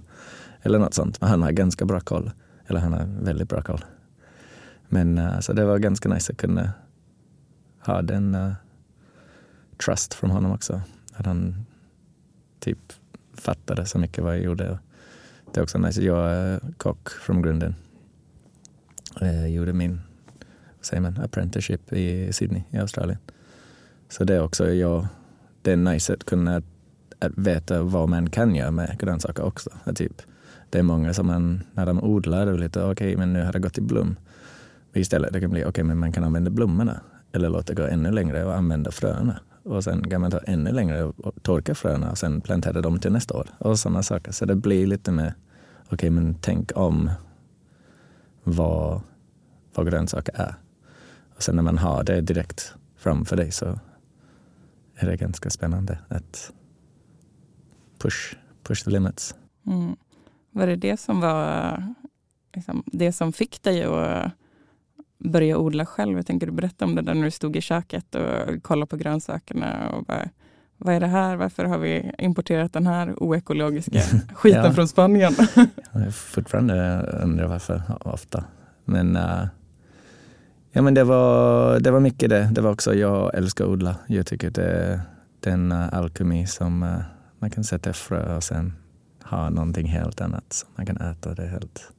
Eller 0.61 0.79
något 0.79 0.93
sånt. 0.93 1.21
Men 1.21 1.29
han 1.29 1.41
har 1.41 1.51
ganska 1.51 1.85
bra 1.85 1.99
koll. 1.99 2.31
Eller 2.71 2.81
han 2.81 2.93
har 2.93 3.07
väldigt 3.21 3.49
bra 3.49 3.61
koll. 3.61 3.85
Men 4.89 5.17
uh, 5.17 5.39
så 5.39 5.53
det 5.53 5.65
var 5.65 5.77
ganska 5.77 6.09
nice 6.09 6.31
att 6.31 6.37
kunna 6.37 6.71
ha 7.79 8.01
den 8.01 8.35
uh, 8.35 8.53
trust 9.85 10.13
från 10.13 10.31
honom 10.31 10.51
också. 10.51 10.81
Att 11.13 11.25
han 11.25 11.65
typ 12.59 12.77
fattade 13.33 13.85
så 13.85 13.99
mycket 13.99 14.23
vad 14.23 14.35
jag 14.35 14.43
gjorde. 14.43 14.79
Det 15.53 15.59
är 15.59 15.63
också 15.63 15.77
nice. 15.77 16.01
Jag 16.01 16.31
är 16.31 16.59
kock 16.77 17.09
från 17.09 17.41
grunden. 17.41 17.75
Jag 19.19 19.49
gjorde 19.49 19.73
min 19.73 20.01
säger 20.81 21.01
man, 21.01 21.17
apprenticeship 21.17 21.93
i 21.93 22.33
Sydney 22.33 22.63
i 22.69 22.77
Australien. 22.77 23.17
Så 24.09 24.23
det 24.23 24.35
är 24.35 24.43
också 24.43 24.69
jag, 24.69 25.07
det 25.61 25.71
är 25.71 25.77
nice 25.77 26.13
att 26.13 26.23
kunna 26.23 26.61
att 27.19 27.37
veta 27.37 27.83
vad 27.83 28.09
man 28.09 28.29
kan 28.29 28.55
göra 28.55 28.71
med 28.71 28.99
grönsaker 28.99 29.43
också. 29.43 29.69
Typ, 29.95 30.21
det 30.71 30.79
är 30.79 30.83
många 30.83 31.13
som 31.13 31.27
man, 31.27 31.63
när 31.73 31.85
de 31.85 32.03
odlar, 32.03 32.47
är 32.47 32.57
lite 32.57 32.79
okej, 32.79 32.91
okay, 32.91 33.17
men 33.17 33.33
nu 33.33 33.43
har 33.43 33.53
det 33.53 33.59
gått 33.59 33.77
i 33.77 33.81
blom. 33.81 34.15
Istället 34.93 35.33
det 35.33 35.41
kan 35.41 35.49
bli, 35.49 35.61
okej, 35.61 35.69
okay, 35.69 35.83
men 35.83 35.97
man 35.97 36.11
kan 36.11 36.23
använda 36.23 36.51
blommorna 36.51 37.01
eller 37.31 37.49
låta 37.49 37.73
det 37.73 37.81
gå 37.81 37.87
ännu 37.87 38.11
längre 38.11 38.45
och 38.45 38.55
använda 38.55 38.91
fröna. 38.91 39.39
Och 39.63 39.83
sen 39.83 40.09
kan 40.09 40.21
man 40.21 40.31
ta 40.31 40.39
ännu 40.39 40.71
längre 40.71 41.03
och 41.03 41.43
torka 41.43 41.75
fröna 41.75 42.11
och 42.11 42.17
sen 42.17 42.41
plantera 42.41 42.81
dem 42.81 42.99
till 42.99 43.11
nästa 43.11 43.37
år. 43.37 43.47
Och 43.57 43.79
sådana 43.79 44.03
saker. 44.03 44.31
Så 44.31 44.45
det 44.45 44.55
blir 44.55 44.87
lite 44.87 45.11
mer, 45.11 45.33
okej, 45.83 45.95
okay, 45.95 46.09
men 46.09 46.35
tänk 46.41 46.71
om 46.75 47.09
vad, 48.43 49.01
vad 49.75 49.87
grönsaker 49.89 50.35
är. 50.41 50.55
Och 51.35 51.43
sen 51.43 51.55
när 51.55 51.63
man 51.63 51.77
har 51.77 52.03
det 52.03 52.21
direkt 52.21 52.75
framför 52.97 53.35
dig 53.37 53.51
så 53.51 53.79
är 54.95 55.07
det 55.07 55.17
ganska 55.17 55.49
spännande 55.49 55.99
att 56.07 56.51
push, 57.97 58.35
push 58.63 58.83
the 58.83 58.91
limits. 58.91 59.35
Mm. 59.67 59.95
Var 60.51 60.67
det 60.67 60.75
det 60.75 60.97
som 60.97 61.21
var 61.21 61.83
liksom, 62.55 62.83
det 62.85 63.11
som 63.11 63.33
fick 63.33 63.63
dig 63.63 63.83
att 63.83 64.31
börja 65.19 65.57
odla 65.57 65.85
själv? 65.85 66.17
Jag 66.17 66.25
tänker 66.25 66.47
du 66.47 66.51
berätta 66.51 66.85
om 66.85 66.95
det 66.95 67.01
där 67.01 67.13
när 67.13 67.23
du 67.23 67.31
stod 67.31 67.55
i 67.55 67.61
köket 67.61 68.15
och 68.15 68.63
kollade 68.63 68.89
på 68.89 68.97
grönsakerna 68.97 69.89
och 69.89 70.05
bara, 70.05 70.29
vad 70.77 70.95
är 70.95 70.99
det 70.99 71.07
här? 71.07 71.35
Varför 71.35 71.65
har 71.65 71.77
vi 71.77 72.11
importerat 72.17 72.73
den 72.73 72.87
här 72.87 73.23
oekologiska 73.23 74.01
skiten 74.33 74.65
ja. 74.65 74.73
från 74.73 74.87
Spanien? 74.87 75.33
jag 75.93 76.15
fortfarande 76.15 77.01
undrar 77.23 77.47
varför 77.47 77.81
ofta. 77.99 78.43
Men, 78.85 79.15
uh, 79.15 79.45
ja, 80.71 80.81
men 80.81 80.93
det, 80.93 81.03
var, 81.03 81.79
det 81.79 81.91
var 81.91 81.99
mycket 81.99 82.29
det. 82.29 82.49
Det 82.51 82.61
var 82.61 82.71
också, 82.71 82.93
jag 82.93 83.35
älskar 83.35 83.65
att 83.65 83.69
odla. 83.69 83.95
Jag 84.07 84.25
tycker 84.25 84.49
det 84.49 84.63
är 84.63 85.01
den 85.39 85.71
uh, 85.71 85.93
alkemi 85.93 86.47
som 86.47 86.83
uh, 86.83 86.99
man 87.39 87.49
kan 87.49 87.63
sätta 87.63 87.93
frö 87.93 88.35
och 88.35 88.43
sen 88.43 88.73
ha 89.31 89.49
någonting 89.49 89.87
helt 89.87 90.21
annat 90.21 90.53
som 90.53 90.69
man 90.75 90.85
kan 90.85 90.97
äta. 90.97 91.35
Det 91.35 91.43
är 91.43 91.47
helt 91.47 91.91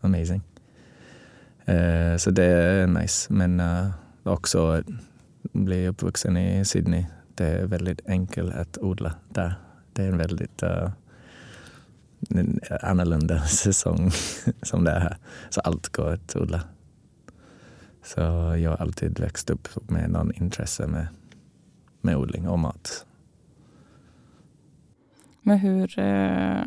amazing. 0.00 0.42
Uh, 1.68 2.16
så 2.16 2.30
det 2.30 2.44
är 2.44 2.86
nice. 2.86 3.32
Men 3.32 3.60
uh, 3.60 3.90
också 4.22 4.82
bli 5.42 5.88
uppvuxen 5.88 6.36
i 6.36 6.64
Sydney. 6.64 7.04
Det 7.34 7.46
är 7.46 7.66
väldigt 7.66 8.00
enkelt 8.06 8.54
att 8.54 8.78
odla 8.78 9.14
där. 9.28 9.54
Det 9.92 10.02
är 10.02 10.08
en 10.08 10.18
väldigt 10.18 10.62
uh, 10.62 10.90
en 12.28 12.60
annorlunda 12.82 13.42
säsong 13.46 14.10
som 14.62 14.84
det 14.84 14.90
är 14.90 15.00
här. 15.00 15.16
Så 15.50 15.60
allt 15.60 15.88
går 15.88 16.12
att 16.12 16.36
odla. 16.36 16.62
Så 18.02 18.20
jag 18.56 18.70
har 18.70 18.76
alltid 18.76 19.18
växt 19.18 19.50
upp 19.50 19.68
med 19.90 20.10
någon 20.10 20.32
intresse 20.32 20.86
med, 20.86 21.06
med 22.00 22.16
odling 22.16 22.48
och 22.48 22.58
mat. 22.58 23.06
Men 25.42 25.58
hur, 25.58 25.98
eh, 25.98 26.62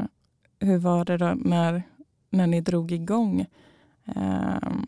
hur 0.59 0.77
var 0.77 1.05
det 1.05 1.17
då 1.17 1.33
när, 1.37 1.83
när 2.29 2.47
ni 2.47 2.61
drog 2.61 2.91
igång? 2.91 3.45
Ehm, 4.05 4.85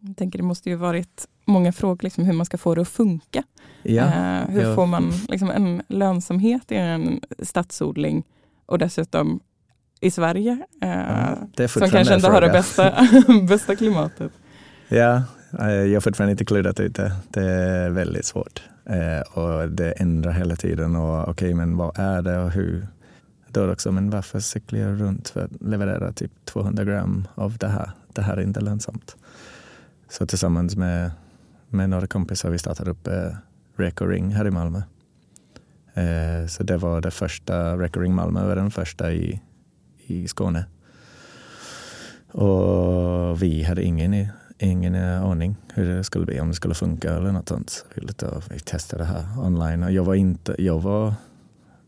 jag 0.00 0.16
tänker 0.16 0.38
det 0.38 0.44
måste 0.44 0.70
ju 0.70 0.76
varit 0.76 1.28
många 1.44 1.72
frågor 1.72 2.02
liksom 2.02 2.24
hur 2.24 2.32
man 2.32 2.46
ska 2.46 2.58
få 2.58 2.74
det 2.74 2.80
att 2.80 2.88
funka. 2.88 3.42
Ja, 3.82 4.02
eh, 4.02 4.48
hur 4.48 4.62
ja. 4.62 4.74
får 4.74 4.86
man 4.86 5.12
liksom 5.28 5.50
en 5.50 5.82
lönsamhet 5.88 6.72
i 6.72 6.76
en 6.76 7.20
stadsodling 7.42 8.24
och 8.66 8.78
dessutom 8.78 9.40
i 10.00 10.10
Sverige. 10.10 10.58
Ja, 10.80 11.68
som 11.68 11.90
kanske 11.90 12.14
inte 12.14 12.30
har 12.30 12.40
det 12.40 12.48
bästa, 12.48 12.94
bästa 13.48 13.76
klimatet. 13.76 14.32
Ja, 14.88 15.22
eh, 15.60 15.68
jag 15.68 15.94
har 15.94 16.00
fortfarande 16.00 16.30
inte 16.30 16.44
klurat 16.44 16.80
ut 16.80 16.94
det. 16.94 17.12
Det 17.30 17.44
är 17.44 17.90
väldigt 17.90 18.24
svårt. 18.24 18.62
Och 19.34 19.68
det 19.68 19.92
ändrar 19.92 20.32
hela 20.32 20.56
tiden. 20.56 20.96
Och 20.96 21.20
okej, 21.20 21.32
okay, 21.32 21.54
men 21.54 21.76
vad 21.76 21.98
är 21.98 22.22
det 22.22 22.38
och 22.38 22.50
hur? 22.50 22.86
Då 23.54 23.72
också, 23.72 23.92
men 23.92 24.10
varför 24.10 24.40
cyklar 24.40 24.80
jag 24.80 25.00
runt 25.00 25.28
för 25.28 25.44
att 25.44 25.62
leverera 25.62 26.12
typ 26.12 26.32
200 26.44 26.84
gram 26.84 27.28
av 27.34 27.56
det 27.56 27.68
här? 27.68 27.90
Det 28.12 28.22
här 28.22 28.36
är 28.36 28.42
inte 28.42 28.60
lönsamt. 28.60 29.16
Så 30.08 30.26
tillsammans 30.26 30.76
med, 30.76 31.10
med 31.68 31.90
några 31.90 32.06
kompisar 32.06 32.50
vi 32.50 32.58
startade 32.58 32.90
upp 32.90 33.06
eh, 33.06 33.30
Reco 33.76 34.06
Ring 34.06 34.30
här 34.30 34.46
i 34.46 34.50
Malmö. 34.50 34.82
Eh, 35.94 36.46
så 36.46 36.62
det 36.62 36.76
var 36.76 37.00
det 37.00 37.10
första, 37.10 37.76
Reco 37.76 38.00
Ring 38.00 38.14
Malmö 38.14 38.46
var 38.46 38.56
den 38.56 38.70
första 38.70 39.12
i, 39.12 39.40
i 40.06 40.28
Skåne. 40.28 40.66
Och 42.30 43.42
vi 43.42 43.62
hade 43.62 43.82
ingen, 43.82 44.28
ingen 44.58 44.94
aning 44.94 45.56
hur 45.74 45.96
det 45.96 46.04
skulle 46.04 46.26
bli, 46.26 46.40
om 46.40 46.48
det 46.48 46.54
skulle 46.54 46.74
funka 46.74 47.14
eller 47.14 47.32
något 47.32 47.48
sånt. 47.48 47.86
Vi, 47.94 48.02
vi 48.50 48.60
testade 48.60 49.02
det 49.02 49.06
här 49.06 49.26
online 49.38 49.82
och 49.82 49.92
jag 49.92 50.04
var, 50.04 50.14
inte, 50.14 50.54
jag 50.58 50.80
var 50.80 51.14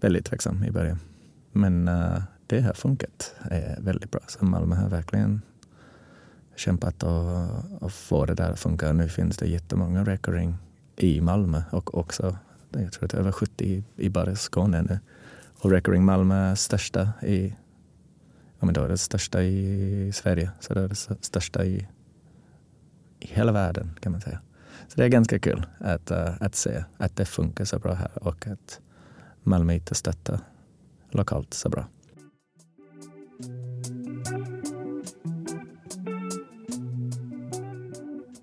väldigt 0.00 0.24
tveksam 0.24 0.64
i 0.64 0.70
början. 0.70 0.98
Men 1.56 1.88
uh, 1.88 2.22
det 2.46 2.60
har 2.60 2.72
funkat 2.72 3.34
är 3.40 3.80
väldigt 3.80 4.10
bra. 4.10 4.20
Så 4.26 4.44
Malmö 4.44 4.76
har 4.76 4.88
verkligen 4.88 5.42
kämpat 6.56 7.02
och, 7.02 7.82
och 7.82 7.92
få 7.92 8.26
det 8.26 8.34
där 8.34 8.50
att 8.50 8.60
funka. 8.60 8.92
Nu 8.92 9.08
finns 9.08 9.36
det 9.36 9.46
jättemånga 9.46 10.04
recording 10.04 10.54
i 10.96 11.20
Malmö 11.20 11.62
och 11.70 11.98
också, 11.98 12.36
jag 12.70 12.92
tror 12.92 13.04
att 13.04 13.10
det 13.10 13.16
är 13.16 13.20
över 13.20 13.32
70 13.32 13.84
i, 13.96 14.08
bara 14.08 14.36
Skåne 14.36 14.82
nu. 14.82 14.98
Och 15.58 15.70
recording 15.70 16.04
Malmö 16.04 16.34
är 16.34 16.54
största 16.54 17.12
i, 17.22 17.56
ja 18.58 18.66
men 18.66 18.74
då 18.74 18.82
är 18.82 18.88
det 18.88 18.98
största 18.98 19.42
i 19.42 20.12
Sverige, 20.14 20.50
så 20.60 20.74
det 20.74 20.80
är 20.80 20.88
det 20.88 21.24
största 21.24 21.64
i, 21.64 21.88
i 23.20 23.26
hela 23.26 23.52
världen 23.52 23.90
kan 24.00 24.12
man 24.12 24.20
säga. 24.20 24.40
Så 24.88 24.96
det 24.96 25.04
är 25.04 25.08
ganska 25.08 25.38
kul 25.38 25.66
att, 25.78 26.10
uh, 26.10 26.42
att 26.42 26.54
se 26.54 26.84
att 26.96 27.16
det 27.16 27.24
funkar 27.24 27.64
så 27.64 27.78
bra 27.78 27.94
här 27.94 28.28
och 28.28 28.46
att 28.46 28.80
Malmö 29.42 29.74
inte 29.74 29.94
stöttar 29.94 30.40
lokalt 31.16 31.54
så 31.54 31.68
bra. 31.68 31.86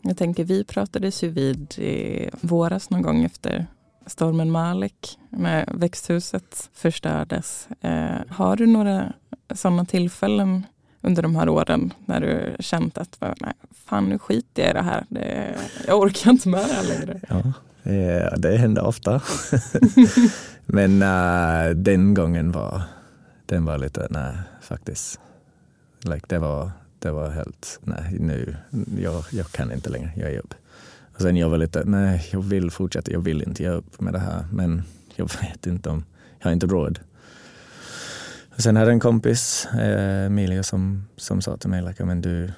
Jag 0.01 0.17
tänker, 0.17 0.43
vi 0.43 0.63
pratades 0.63 1.23
ju 1.23 1.29
vid 1.29 1.79
i 1.79 2.29
våras 2.41 2.89
någon 2.89 3.01
gång 3.01 3.23
efter 3.23 3.67
stormen 4.05 4.51
Malik 4.51 5.19
när 5.29 5.65
växthuset 5.73 6.69
förstördes. 6.73 7.67
Eh, 7.81 8.21
har 8.29 8.55
du 8.55 8.67
några 8.67 9.13
sådana 9.55 9.85
tillfällen 9.85 10.65
under 11.01 11.21
de 11.21 11.35
här 11.35 11.49
åren 11.49 11.93
när 12.05 12.21
du 12.21 12.55
känt 12.59 12.97
att 12.97 13.17
nej, 13.21 13.53
fan 13.85 14.09
nu 14.09 14.19
skiter 14.19 14.61
jag 14.61 14.71
i 14.71 14.73
det 14.73 14.81
här. 14.81 15.05
Det, 15.09 15.55
jag 15.87 15.99
orkar 15.99 16.31
inte 16.31 16.49
med 16.49 16.59
det 16.59 16.73
här 16.73 16.83
längre. 16.83 17.19
Ja, 17.29 17.53
det, 17.83 18.33
det 18.37 18.57
händer 18.57 18.85
ofta. 18.85 19.21
Men 20.65 21.01
uh, 21.01 21.75
den 21.75 22.13
gången 22.13 22.51
var 22.51 22.81
den 23.45 23.65
var 23.65 23.77
lite, 23.77 24.07
nej 24.09 24.35
faktiskt. 24.61 25.19
Like, 26.03 26.25
det, 26.29 26.39
var, 26.39 26.71
det 26.99 27.11
var 27.11 27.29
helt, 27.29 27.79
nej 27.83 28.17
nu, 28.19 28.55
jag, 28.97 29.23
jag 29.31 29.47
kan 29.51 29.71
inte 29.71 29.89
längre, 29.89 30.11
jag 30.15 30.31
ger 30.31 30.39
upp. 30.39 30.53
Och 31.15 31.21
sen 31.21 31.37
jag 31.37 31.49
var 31.49 31.57
lite, 31.57 31.83
nej 31.85 32.29
jag 32.31 32.41
vill 32.41 32.71
fortsätta, 32.71 33.11
jag 33.11 33.21
vill 33.21 33.41
inte 33.41 33.63
ge 33.63 33.69
upp 33.69 34.01
med 34.01 34.13
det 34.13 34.19
här. 34.19 34.45
Men 34.51 34.83
jag 35.15 35.29
vet 35.41 35.67
inte 35.67 35.89
om, 35.89 36.03
jag 36.39 36.45
har 36.45 36.51
inte 36.51 36.67
råd. 36.67 36.99
Och 38.55 38.61
sen 38.61 38.75
hade 38.75 38.91
en 38.91 38.99
kompis, 38.99 39.65
eh, 39.65 40.25
Emilio, 40.25 40.63
som, 40.63 41.07
som 41.17 41.41
sa 41.41 41.57
till 41.57 41.69
mig, 41.69 41.81
like, 41.81 42.05
men 42.05 42.21
du, 42.21 42.51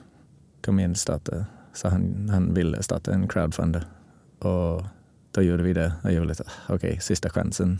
kom 0.66 0.80
igen 0.80 0.96
starta. 0.96 1.46
Så 1.74 1.90
han, 1.90 2.30
han 2.30 2.54
ville 2.54 2.84
starta 2.84 3.14
en 3.14 3.28
crowdfunder. 3.28 3.86
Och 4.40 4.84
då 5.32 5.42
gjorde 5.42 5.64
vi 5.64 5.74
det. 5.74 5.94
Och 6.04 6.12
jag 6.12 6.20
var 6.20 6.28
lite, 6.28 6.44
ah, 6.44 6.74
okej, 6.74 6.90
okay, 6.90 7.00
sista 7.00 7.30
chansen. 7.30 7.80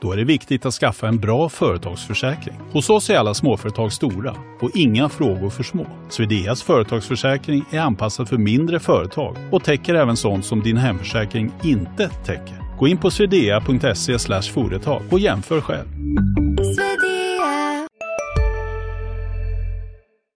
Då 0.00 0.12
är 0.12 0.16
det 0.16 0.24
viktigt 0.24 0.66
att 0.66 0.74
skaffa 0.74 1.08
en 1.08 1.18
bra 1.18 1.48
företagsförsäkring. 1.48 2.60
Hos 2.72 2.90
oss 2.90 3.10
är 3.10 3.16
alla 3.16 3.34
småföretag 3.34 3.92
stora 3.92 4.36
och 4.60 4.70
inga 4.74 5.08
frågor 5.08 5.50
för 5.50 5.62
små. 5.62 5.86
Swedeas 6.08 6.62
företagsförsäkring 6.62 7.64
är 7.72 7.80
anpassad 7.80 8.28
för 8.28 8.36
mindre 8.36 8.80
företag 8.80 9.36
och 9.52 9.64
täcker 9.64 9.94
även 9.94 10.16
sånt 10.16 10.44
som 10.44 10.62
din 10.62 10.76
hemförsäkring 10.76 11.52
inte 11.64 12.08
täcker. 12.08 12.78
Gå 12.78 12.88
in 12.88 12.98
på 12.98 13.10
swedea.se 13.10 14.18
företag 14.52 15.02
och 15.10 15.18
jämför 15.18 15.60
själv. 15.60 15.88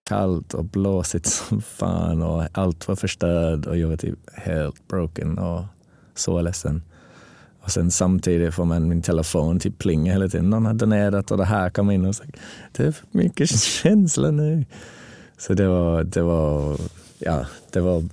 Kallt 0.09 0.53
och 0.53 0.65
blåsigt 0.65 1.25
som 1.25 1.61
fan 1.61 2.21
och 2.21 2.43
allt 2.53 2.87
var 2.87 2.95
förstört 2.95 3.65
och 3.65 3.77
jag 3.77 3.87
var 3.87 3.97
typ 3.97 4.19
helt 4.33 4.87
broken 4.87 5.37
och 5.37 5.63
så 6.15 6.41
ledsen. 6.41 6.81
Och 7.63 7.71
sen 7.71 7.91
samtidigt 7.91 8.53
får 8.53 8.65
man 8.65 8.87
min 8.87 9.01
telefon 9.01 9.59
typ 9.59 9.77
plinga 9.77 10.11
hela 10.11 10.27
tiden. 10.27 10.49
Någon 10.49 10.65
har 10.65 10.73
donerat 10.73 11.31
och 11.31 11.37
det 11.37 11.45
här 11.45 11.69
kom 11.69 11.91
in 11.91 12.05
och 12.05 12.15
så, 12.15 12.23
det 12.71 12.83
är 12.83 12.91
för 12.91 13.07
mycket 13.11 13.49
känsla 13.49 14.31
nu. 14.31 14.65
Så 15.37 15.53
det 15.53 15.67
var, 15.67 16.03
det 16.03 16.21
var, 16.21 16.77
ja, 17.19 17.45
det 17.71 17.79
var 17.79 18.03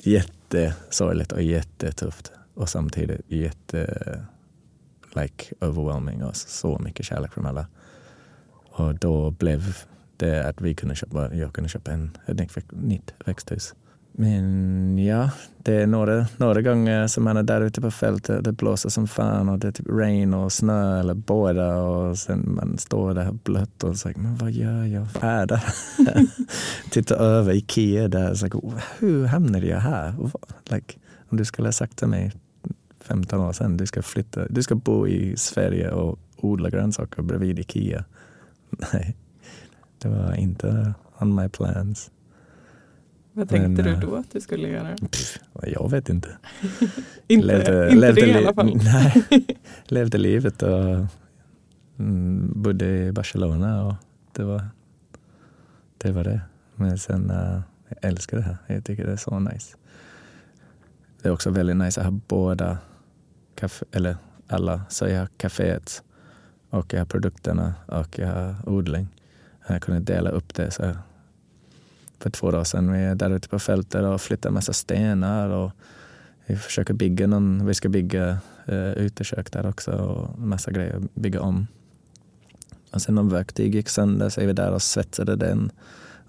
jättesorgligt 0.00 1.32
och 1.32 1.42
jättetufft 1.42 2.32
och 2.54 2.68
samtidigt 2.68 3.20
jätte 3.28 3.86
like 5.14 5.54
overwhelming 5.60 6.24
och 6.24 6.36
så 6.36 6.78
mycket 6.78 7.06
kärlek 7.06 7.32
från 7.32 7.46
alla. 7.46 7.66
Och 8.70 8.94
då 8.94 9.30
blev 9.30 9.76
det 10.16 10.48
att 10.48 10.60
vi 10.60 10.74
kunde 10.74 10.94
köpa, 10.94 11.34
jag 11.34 11.52
kunde 11.52 11.70
köpa 11.70 11.92
en, 11.92 12.16
ett 12.26 12.72
nytt 12.72 13.14
växthus. 13.26 13.74
Men 14.16 14.98
ja, 14.98 15.30
det 15.58 15.74
är 15.74 15.86
några, 15.86 16.26
några 16.36 16.62
gånger 16.62 17.06
som 17.06 17.24
man 17.24 17.36
är 17.36 17.42
där 17.42 17.60
ute 17.60 17.80
på 17.80 17.90
fältet 17.90 18.44
det 18.44 18.52
blåser 18.52 18.88
som 18.88 19.06
fan 19.06 19.48
och 19.48 19.58
det 19.58 19.68
är 19.68 19.72
typ 19.72 19.86
regn 19.88 20.34
och 20.34 20.52
snö 20.52 21.00
eller 21.00 21.14
båda 21.14 21.76
och 21.76 22.18
sen 22.18 22.54
man 22.54 22.78
står 22.78 23.14
där 23.14 23.32
blött 23.32 23.84
och 23.84 23.96
säger 23.96 24.18
men 24.18 24.36
vad 24.36 24.50
gör 24.50 24.84
jag 24.84 25.06
här? 25.20 25.64
Tittar 26.90 27.16
över 27.16 27.52
Ikea 27.52 28.08
där 28.08 28.30
och 28.30 28.38
säger, 28.38 28.54
oh, 28.54 28.74
hur 28.98 29.26
hamnade 29.26 29.66
jag 29.66 29.80
här? 29.80 30.14
Like, 30.64 30.94
om 31.28 31.36
du 31.36 31.44
skulle 31.44 31.68
ha 31.68 31.72
sagt 31.72 31.98
till 31.98 32.08
mig 32.08 32.32
15 33.00 33.40
år 33.40 33.52
sedan 33.52 33.76
du 33.76 33.86
ska 33.86 34.02
flytta, 34.02 34.46
du 34.48 34.62
ska 34.62 34.74
bo 34.74 35.08
i 35.08 35.36
Sverige 35.36 35.90
och 35.90 36.18
odla 36.36 36.70
grönsaker 36.70 37.22
bredvid 37.22 37.58
Ikea. 37.58 38.04
Nej, 38.92 39.16
det 39.98 40.08
var 40.08 40.34
inte 40.34 40.94
on 41.18 41.34
my 41.34 41.48
plans. 41.48 42.10
Vad 43.36 43.48
tänkte 43.48 43.82
Men, 43.82 43.84
du 43.84 43.90
eh, 43.90 44.00
då 44.00 44.16
att 44.16 44.30
du 44.30 44.40
skulle 44.40 44.68
göra? 44.68 44.96
Pff, 44.96 45.38
jag 45.62 45.90
vet 45.90 46.08
inte. 46.08 46.28
inte 47.28 47.46
levde, 47.46 47.84
inte 47.84 48.00
levde 48.00 48.20
det 48.20 48.26
i 48.26 48.34
alla 48.34 48.54
fall? 48.54 48.76
Nej, 48.84 49.24
levde 49.84 50.18
livet 50.18 50.62
och 50.62 51.06
mm, 51.98 52.52
bodde 52.62 53.06
i 53.06 53.12
Barcelona 53.12 53.86
och 53.86 53.94
det 54.32 54.44
var 54.44 54.64
det. 55.98 56.12
Var 56.12 56.24
det. 56.24 56.40
Men 56.74 56.98
sen, 56.98 57.30
uh, 57.30 57.60
jag 57.88 57.98
älskar 58.00 58.36
det 58.36 58.42
här. 58.42 58.56
Jag 58.66 58.84
tycker 58.84 59.06
det 59.06 59.12
är 59.12 59.16
så 59.16 59.38
nice. 59.38 59.76
Det 61.22 61.28
är 61.28 61.32
också 61.32 61.50
väldigt 61.50 61.76
nice 61.76 62.00
att 62.00 62.06
ha 62.06 62.20
båda, 62.28 62.78
kafé, 63.54 63.86
eller 63.92 64.16
alla, 64.46 64.82
så 64.88 65.08
jag 65.08 65.18
har 65.18 65.28
kaféet 65.36 66.02
och 66.70 66.92
jag 66.92 67.00
har 67.00 67.06
produkterna 67.06 67.74
och 67.86 68.18
jag 68.18 68.28
har 68.28 68.68
odling. 68.68 69.08
Jag 69.68 69.82
kunde 69.82 70.00
dela 70.00 70.30
upp 70.30 70.54
det. 70.54 70.70
Så 70.70 70.96
för 72.24 72.30
två 72.30 72.50
dagar 72.50 72.64
sedan 72.64 72.92
vi 72.92 72.98
är 72.98 73.14
där 73.14 73.30
ute 73.30 73.48
på 73.48 73.58
fältet 73.58 74.04
och 74.04 74.20
flyttar 74.20 74.50
en 74.50 74.54
massa 74.54 74.72
stenar 74.72 75.48
och 75.48 75.70
vi 76.46 76.56
försöker 76.56 76.94
bygga 76.94 77.26
någon, 77.26 77.66
vi 77.66 77.74
ska 77.74 77.88
bygga 77.88 78.38
eh, 78.66 78.92
utekök 78.92 79.52
där 79.52 79.66
också 79.66 79.92
och 79.92 80.38
en 80.38 80.48
massa 80.48 80.70
grejer, 80.70 81.02
bygga 81.14 81.40
om. 81.40 81.66
Och 82.90 83.02
sen 83.02 83.18
om 83.18 83.28
verktyg 83.28 83.74
gick 83.74 83.88
sönder 83.88 84.28
så 84.28 84.40
är 84.40 84.46
vi 84.46 84.52
där 84.52 84.72
och 84.72 84.82
svetsade 84.82 85.36
den. 85.36 85.70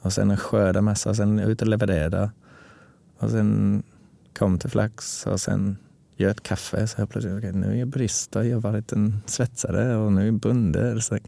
Och 0.02 0.14
sen 0.14 0.38
skörda 0.38 0.82
massa 0.82 1.10
och 1.10 1.16
sen 1.16 1.40
ut 1.40 1.62
och 1.62 1.68
leverera. 1.68 2.32
Och 3.18 3.30
sen 3.30 3.84
kom 4.38 4.60
till 4.60 4.70
Flax 4.70 5.26
och 5.28 5.42
sen 5.42 5.78
gör 6.16 6.30
ett 6.30 6.44
kaffe. 6.44 6.88
Så 6.88 7.02
jag 7.02 7.10
plötsligt, 7.10 7.38
okay, 7.38 7.52
nu 7.52 7.72
är 7.72 7.76
jag 7.76 7.88
barista, 7.88 8.46
jag 8.46 8.56
har 8.56 8.62
varit 8.62 8.92
en 8.92 9.22
svetsare 9.26 9.96
och 9.96 10.14
nu 10.14 10.22
är 10.22 10.26
jag 10.26 10.34
bonde. 10.34 11.02
Så 11.02 11.14
det 11.14 11.22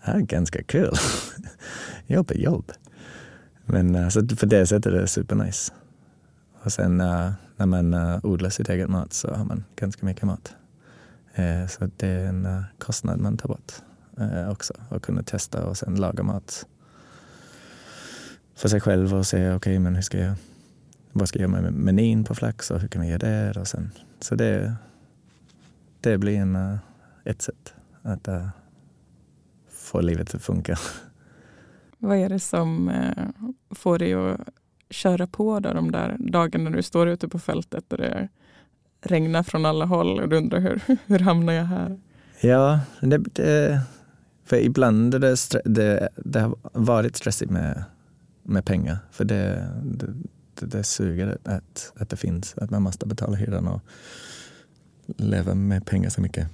är 0.00 0.20
ganska 0.20 0.62
kul. 0.62 0.94
jobb 2.06 2.30
är 2.30 2.38
jobb. 2.38 2.72
Men 3.68 3.94
eh, 3.94 4.08
så 4.08 4.28
för 4.36 4.46
det 4.46 4.66
sättet 4.66 4.92
är 4.92 5.00
det 5.00 5.06
supernice. 5.06 5.72
Och 6.62 6.72
sen 6.72 7.00
eh, 7.00 7.32
när 7.56 7.66
man 7.66 7.94
eh, 7.94 8.18
odlar 8.22 8.50
sitt 8.50 8.68
eget 8.68 8.88
mat 8.88 9.12
så 9.12 9.34
har 9.34 9.44
man 9.44 9.64
ganska 9.76 10.06
mycket 10.06 10.22
mat. 10.22 10.54
så 11.68 11.90
det 11.96 12.08
är 12.08 12.26
en 12.26 12.64
kostnad 12.78 13.20
man 13.20 13.36
tar 13.36 13.48
bort 13.48 13.72
också. 14.50 14.74
Att 14.90 15.02
kunna 15.02 15.22
testa 15.22 15.66
och 15.66 15.76
sen 15.76 15.94
laga 15.94 16.22
mat 16.22 16.66
för 18.54 18.68
sig 18.68 18.80
själv 18.80 19.14
och 19.14 19.26
se 19.26 19.36
okej, 19.36 19.54
okay, 19.54 19.78
men 19.78 19.94
hur 19.94 20.02
ska 20.02 20.18
jag, 20.18 20.34
vad 21.12 21.28
ska 21.28 21.38
jag 21.38 21.50
göra 21.50 21.62
med 21.62 21.72
menyn 21.72 22.24
på 22.24 22.34
Flax 22.34 22.70
och 22.70 22.80
hur 22.80 22.88
kan 22.88 23.02
vi 23.02 23.08
göra 23.08 23.18
det? 23.18 23.60
Och 23.60 23.68
sen, 23.68 23.90
så 24.20 24.34
det, 24.34 24.74
det 26.00 26.18
blir 26.18 26.38
en, 26.38 26.78
ett 27.24 27.42
sätt 27.42 27.74
att 28.02 28.28
få 29.70 30.00
livet 30.00 30.34
att 30.34 30.42
funka. 30.42 30.78
Vad 31.98 32.16
är 32.18 32.28
det 32.28 32.38
som 32.38 32.88
eh, 32.88 33.24
får 33.70 33.98
dig 33.98 34.14
att 34.14 34.40
köra 34.90 35.26
på 35.26 35.60
då, 35.60 35.72
de 35.72 35.92
där 35.92 36.16
dagarna 36.18 36.70
när 36.70 36.76
du 36.76 36.82
står 36.82 37.08
ute 37.08 37.28
på 37.28 37.38
fältet 37.38 37.92
och 37.92 37.98
det 37.98 38.28
regnar 39.00 39.42
från 39.42 39.66
alla 39.66 39.84
håll 39.84 40.20
och 40.20 40.28
du 40.28 40.36
undrar 40.36 40.60
hur, 40.60 40.82
hur 41.06 41.18
hamnar 41.18 41.52
jag 41.52 41.64
här? 41.64 42.00
Ja, 42.40 42.80
det, 43.00 43.18
det, 43.18 43.80
för 44.44 44.56
ibland 44.56 45.20
det, 45.20 45.36
det, 45.64 46.08
det 46.16 46.40
har 46.40 46.56
varit 46.72 47.16
stressigt 47.16 47.50
med, 47.50 47.84
med 48.42 48.64
pengar. 48.64 48.98
För 49.10 49.24
det, 49.24 49.68
det, 49.82 50.14
det, 50.54 50.66
det 50.66 50.84
suger 50.84 51.38
att, 51.44 51.92
att 51.96 52.08
det 52.08 52.16
finns, 52.16 52.54
att 52.58 52.70
man 52.70 52.82
måste 52.82 53.06
betala 53.06 53.36
hyran 53.36 53.68
och 53.68 53.80
leva 55.16 55.54
med 55.54 55.86
pengar 55.86 56.10
så 56.10 56.20
mycket. 56.20 56.48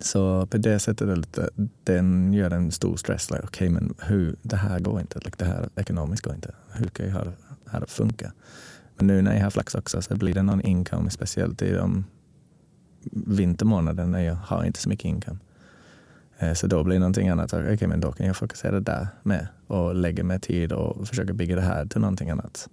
Så 0.00 0.46
på 0.46 0.56
det 0.58 0.78
sättet 0.78 1.08
är 1.08 1.16
lite, 1.16 1.50
den 1.84 2.32
gör 2.32 2.50
en 2.50 2.70
stor 2.70 2.96
stress. 2.96 3.30
Like, 3.30 3.44
okay, 3.44 3.68
men 3.68 3.94
hur, 3.98 4.36
det 4.42 4.56
här 4.56 4.80
går 4.80 5.00
inte. 5.00 5.18
Like, 5.18 5.36
det 5.38 5.44
här 5.44 5.68
ekonomiskt 5.76 6.22
går 6.22 6.34
inte. 6.34 6.54
Hur 6.72 6.86
kan 6.86 7.06
jag 7.06 7.12
ha 7.12 7.24
det 7.24 7.32
här 7.66 7.82
att 7.82 7.90
funka? 7.90 8.32
Men 8.96 9.06
nu 9.06 9.22
när 9.22 9.36
jag 9.36 9.42
har 9.42 9.50
flax 9.50 9.74
också 9.74 10.02
så 10.02 10.16
blir 10.16 10.34
det 10.34 10.42
någon 10.42 10.60
income, 10.60 11.10
speciellt 11.10 11.62
i 11.62 11.72
de 11.72 12.04
vintermånaderna 13.12 14.10
när 14.10 14.20
jag 14.24 14.34
har 14.34 14.64
inte 14.64 14.80
så 14.80 14.88
mycket 14.88 15.04
income. 15.04 15.38
Eh, 16.38 16.52
så 16.52 16.66
då 16.66 16.84
blir 16.84 16.94
det 16.94 17.00
någonting 17.00 17.28
annat. 17.28 17.52
Okej, 17.52 17.74
okay, 17.74 17.88
men 17.88 18.00
då 18.00 18.12
kan 18.12 18.26
jag 18.26 18.36
fokusera 18.36 18.80
där 18.80 19.08
med 19.22 19.48
och 19.66 19.94
lägga 19.94 20.24
mer 20.24 20.38
tid 20.38 20.72
och 20.72 21.08
försöka 21.08 21.32
bygga 21.32 21.56
det 21.56 21.62
här 21.62 21.86
till 21.86 22.00
någonting 22.00 22.30
annat. 22.30 22.68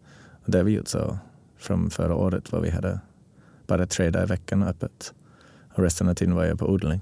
Och 0.46 0.52
det 0.52 0.58
har 0.58 0.66
vi 0.66 0.72
gjort 0.72 0.88
så 0.88 1.18
från 1.58 1.90
förra 1.90 2.16
året 2.16 2.52
var 2.52 2.60
vi 2.60 2.70
hade 2.70 3.00
bara 3.68 3.88
tre 3.88 4.10
dagar 4.10 4.26
i 4.26 4.30
veckan 4.30 4.64
öppet. 4.64 5.14
Och 5.74 5.84
resten 5.84 6.10
av 6.10 6.14
tiden 6.14 6.36
var 6.36 6.46
jag 6.46 6.60
på 6.60 6.70
odling. 6.70 7.02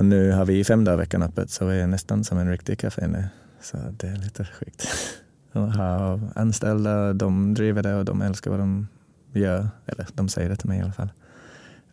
Och 0.00 0.06
nu 0.06 0.32
har 0.32 0.46
vi 0.46 0.64
fem 0.64 0.84
dagar 0.84 0.98
i 0.98 1.00
veckan 1.00 1.22
öppet 1.22 1.50
så 1.50 1.66
vi 1.66 1.80
är 1.80 1.86
nästan 1.86 2.24
som 2.24 2.38
en 2.38 2.50
riktig 2.50 2.78
kafé 2.78 3.06
nu. 3.06 3.24
Så 3.60 3.76
det 3.90 4.08
är 4.08 4.16
lite 4.16 4.44
sjukt. 4.44 4.88
Och 5.52 5.72
har 5.72 6.20
anställda, 6.34 7.12
de 7.12 7.54
driver 7.54 7.82
det 7.82 7.94
och 7.94 8.04
de 8.04 8.22
älskar 8.22 8.50
vad 8.50 8.60
de 8.60 8.88
gör. 9.32 9.68
Eller 9.86 10.06
de 10.14 10.28
säger 10.28 10.48
det 10.48 10.56
till 10.56 10.68
mig 10.68 10.78
i 10.78 10.82
alla 10.82 10.92
fall. 10.92 11.12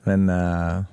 Men 0.03 0.29
uh, 0.29 0.83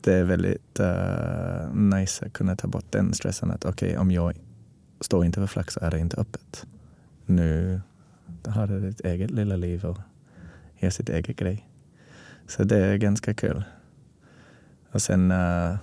det 0.00 0.14
är 0.14 0.24
väldigt 0.24 0.80
uh, 0.80 1.74
nice 1.74 2.26
att 2.26 2.32
kunna 2.32 2.56
ta 2.56 2.68
bort 2.68 2.86
den 2.90 3.14
stressen 3.14 3.50
att 3.50 3.64
okej, 3.64 3.88
okay, 3.88 4.00
om 4.00 4.10
jag 4.10 4.32
står 5.00 5.24
inte 5.24 5.40
för 5.40 5.46
flax 5.46 5.74
så 5.74 5.80
är 5.80 5.90
det 5.90 5.98
inte 5.98 6.16
öppet. 6.16 6.66
Nu 7.26 7.80
har 8.46 8.66
det 8.66 8.88
ett 8.88 9.00
eget 9.00 9.30
lilla 9.30 9.56
liv 9.56 9.84
och 9.84 9.98
gör 10.78 10.90
sitt 10.90 11.08
eget 11.08 11.36
grej. 11.36 11.68
Så 12.46 12.64
det 12.64 12.78
är 12.78 12.96
ganska 12.96 13.34
kul. 13.34 13.64
Och 14.92 15.02
sen 15.02 15.30
uh, 15.30 15.76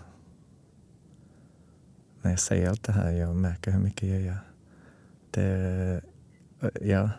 när 2.21 2.31
jag 2.31 2.39
säger 2.39 2.69
allt 2.69 2.83
det 2.83 2.91
här, 2.91 3.11
jag 3.11 3.35
märker 3.35 3.71
hur 3.71 3.79
mycket 3.79 4.09
jag 4.09 4.21
gör. 4.21 4.39
Det, 5.31 6.01
ja, 6.81 7.09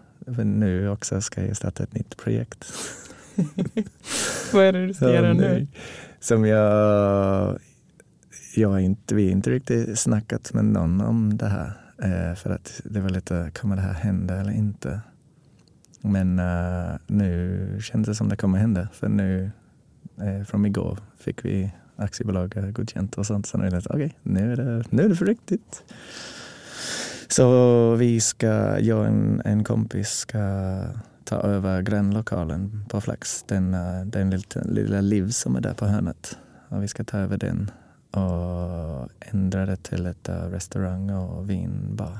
nu 0.45 0.89
också 0.89 1.21
ska 1.21 1.47
jag 1.47 1.57
starta 1.57 1.83
ett 1.83 1.95
nytt 1.95 2.17
projekt. 2.17 2.73
Vad 4.53 4.65
är 4.65 4.73
det 4.73 4.87
du 4.87 4.95
ska 4.95 5.13
göra 5.13 5.33
nu? 5.33 5.67
Som 6.21 6.45
jag, 6.45 7.59
jag 8.55 8.81
inte, 8.81 9.15
vi 9.15 9.31
inte 9.31 9.51
riktigt 9.51 9.99
snackat 9.99 10.53
med 10.53 10.65
någon 10.65 11.01
om 11.01 11.37
det 11.37 11.49
här. 11.49 11.73
Eh, 12.03 12.35
för 12.35 12.51
att 12.51 12.81
det 12.85 13.01
var 13.01 13.11
lite, 13.11 13.51
kommer 13.55 13.77
det 13.77 13.83
här 13.83 13.93
hända 13.93 14.41
eller 14.41 14.53
inte? 14.53 15.01
Men 16.01 16.39
uh, 16.39 16.97
nu 17.07 17.79
känns 17.83 18.07
det 18.07 18.15
som 18.15 18.29
det 18.29 18.37
kommer 18.37 18.59
hända. 18.59 18.89
För 18.93 19.09
nu, 19.09 19.51
eh, 20.23 20.45
från 20.45 20.67
igår, 20.67 20.99
fick 21.19 21.45
vi 21.45 21.73
aktiebolag 21.97 22.75
godkänt 22.75 23.19
och 23.19 23.27
sånt. 23.27 23.47
Så 23.47 23.59
nu 23.59 23.67
är 23.67 23.71
det 23.71 23.79
okej, 23.79 23.91
okay, 23.91 24.11
nu, 24.23 24.53
är 24.53 24.57
det, 24.57 24.85
nu 24.91 25.03
är 25.03 25.09
det 25.09 25.17
för 25.17 25.27
riktigt. 25.27 25.85
Så 27.29 27.95
vi 27.95 28.21
ska, 28.21 28.81
jag 28.81 28.99
och 28.99 29.07
en, 29.07 29.43
en 29.45 29.65
kompis 29.65 30.09
ska 30.09 30.39
ta 31.25 31.37
över 31.37 31.83
grannlokalen 31.83 32.85
på 32.89 33.01
Flax. 33.01 33.43
Den, 33.43 33.75
eh, 33.75 34.05
den 34.05 34.31
lilla, 34.31 34.63
lilla 34.65 35.01
liv 35.01 35.31
som 35.31 35.57
är 35.57 35.61
där 35.61 35.75
på 35.75 35.87
hörnet. 35.87 36.39
Och 36.69 36.83
vi 36.83 36.89
ska 36.89 37.05
ta 37.05 37.19
över 37.19 37.39
den 37.39 37.71
och 38.11 39.09
ändra 39.21 39.67
det 39.67 39.77
till 39.77 40.07
ett 40.07 40.29
eh, 40.29 40.35
restaurang 40.35 41.11
och 41.11 41.51
vinbar. 41.51 42.19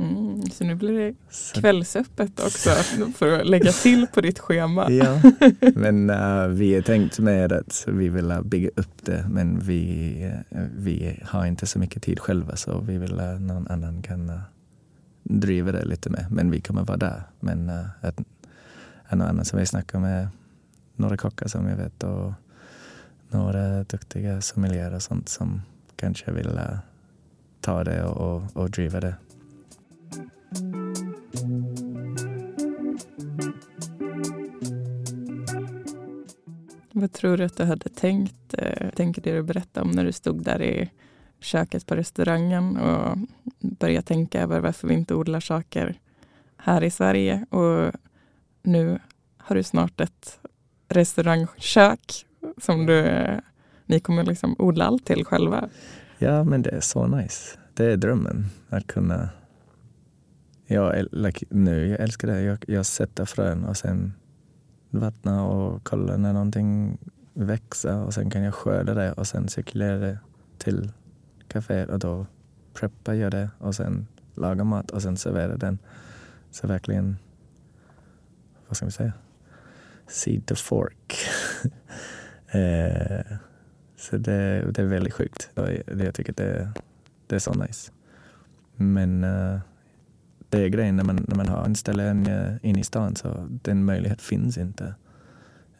Mm, 0.00 0.42
så 0.50 0.64
nu 0.64 0.74
blir 0.74 0.92
det 0.92 1.14
kvällsöppet 1.60 2.40
också 2.40 2.70
för 3.14 3.40
att 3.40 3.46
lägga 3.46 3.72
till 3.72 4.06
på 4.06 4.20
ditt 4.20 4.38
schema. 4.38 4.90
Ja, 4.90 5.22
men 5.74 6.10
uh, 6.10 6.46
vi 6.48 6.74
är 6.74 6.82
tänkt 6.82 7.18
med 7.18 7.52
att 7.52 7.84
vi 7.88 8.08
vill 8.08 8.34
bygga 8.44 8.70
upp 8.76 9.04
det 9.04 9.26
men 9.30 9.58
vi, 9.58 10.14
uh, 10.50 10.60
vi 10.76 11.20
har 11.24 11.46
inte 11.46 11.66
så 11.66 11.78
mycket 11.78 12.02
tid 12.02 12.20
själva 12.20 12.56
så 12.56 12.80
vi 12.80 12.98
vill 12.98 13.20
att 13.20 13.40
någon 13.40 13.68
annan 13.68 14.02
kan 14.02 14.40
driva 15.22 15.72
det 15.72 15.84
lite 15.84 16.10
med. 16.10 16.26
Men 16.30 16.50
vi 16.50 16.60
kommer 16.60 16.84
vara 16.84 16.98
där. 16.98 17.22
Men 17.40 17.70
uh, 17.70 17.86
att, 18.00 18.20
någon 19.10 19.28
annan 19.28 19.44
som 19.44 19.58
vi 19.58 19.66
snackar 19.66 19.98
med, 19.98 20.28
några 20.96 21.16
kockar 21.16 21.48
som 21.48 21.68
jag 21.68 21.76
vet 21.76 22.02
och 22.02 22.32
några 23.28 23.84
duktiga 23.84 24.40
sommelierer 24.40 24.94
och 24.94 25.02
sånt 25.02 25.28
som 25.28 25.62
kanske 25.96 26.32
vill 26.32 26.60
ta 27.60 27.84
det 27.84 28.04
och, 28.04 28.36
och, 28.36 28.56
och 28.56 28.70
driva 28.70 29.00
det. 29.00 29.14
Vad 36.92 37.12
tror 37.12 37.36
du 37.36 37.44
att 37.44 37.56
du 37.56 37.64
hade 37.64 37.88
tänkt, 37.88 38.54
eh, 38.58 38.90
tänker 38.90 39.22
du 39.22 39.42
berätta 39.42 39.82
om 39.82 39.90
när 39.90 40.04
du 40.04 40.12
stod 40.12 40.44
där 40.44 40.62
i 40.62 40.90
köket 41.40 41.86
på 41.86 41.96
restaurangen 41.96 42.76
och 42.76 43.18
började 43.60 44.06
tänka 44.06 44.42
över 44.42 44.60
varför 44.60 44.88
vi 44.88 44.94
inte 44.94 45.14
odlar 45.14 45.40
saker 45.40 45.98
här 46.56 46.84
i 46.84 46.90
Sverige 46.90 47.46
och 47.50 47.92
nu 48.62 48.98
har 49.36 49.56
du 49.56 49.62
snart 49.62 50.00
ett 50.00 50.38
restaurangkök 50.88 52.26
som 52.58 52.86
du, 52.86 53.26
ni 53.86 54.00
kommer 54.00 54.24
liksom 54.24 54.56
odla 54.58 54.84
allt 54.84 55.04
till 55.04 55.24
själva. 55.24 55.68
Ja, 56.18 56.44
men 56.44 56.62
det 56.62 56.70
är 56.70 56.80
så 56.80 57.06
nice. 57.06 57.58
Det 57.74 57.84
är 57.84 57.96
drömmen, 57.96 58.46
att 58.68 58.86
kunna 58.86 59.28
jag, 60.72 61.06
like, 61.12 61.46
nu, 61.48 61.88
jag 61.88 62.00
älskar 62.00 62.28
det. 62.28 62.40
Jag, 62.40 62.64
jag 62.66 62.86
sätter 62.86 63.24
frön 63.24 63.64
och 63.64 63.76
sen 63.76 64.12
vattna 64.90 65.44
och 65.44 65.84
kolla 65.84 66.16
när 66.16 66.32
någonting 66.32 66.98
växer 67.34 68.04
och 68.04 68.14
sen 68.14 68.30
kan 68.30 68.42
jag 68.42 68.54
skörda 68.54 68.94
det 68.94 69.12
och 69.12 69.26
sen 69.26 69.48
cirkulera 69.48 69.98
det 69.98 70.18
till 70.58 70.92
kaféet 71.48 71.88
och 71.88 71.98
då 71.98 72.26
preppar 72.74 73.14
jag 73.14 73.30
det 73.30 73.50
och 73.58 73.74
sen 73.74 74.06
lagar 74.34 74.64
mat 74.64 74.90
och 74.90 75.02
sen 75.02 75.16
serverar 75.16 75.56
den. 75.56 75.78
Så 76.50 76.66
verkligen, 76.66 77.16
vad 78.68 78.76
ska 78.76 78.86
vi 78.86 78.92
säga? 78.92 79.12
Seed 80.06 80.46
to 80.46 80.54
fork. 80.54 81.16
eh, 82.48 83.36
så 83.96 84.16
det, 84.16 84.70
det 84.72 84.82
är 84.82 84.86
väldigt 84.86 85.14
sjukt. 85.14 85.50
Jag 85.86 86.14
tycker 86.14 86.32
det, 86.32 86.72
det 87.26 87.34
är 87.34 87.38
så 87.38 87.54
nice. 87.54 87.92
Men 88.76 89.24
uh, 89.24 89.60
det 90.50 90.62
är 90.64 90.68
grejen 90.68 90.96
när 90.96 91.04
man, 91.04 91.24
när 91.28 91.36
man 91.36 91.48
har 91.48 91.64
en 91.64 91.70
eh, 91.70 91.74
ställe 91.74 92.10
inne 92.62 92.80
i 92.80 92.84
stan 92.84 93.16
så 93.16 93.48
den 93.62 93.84
möjligheten 93.84 94.24
finns 94.24 94.58
inte. 94.58 94.94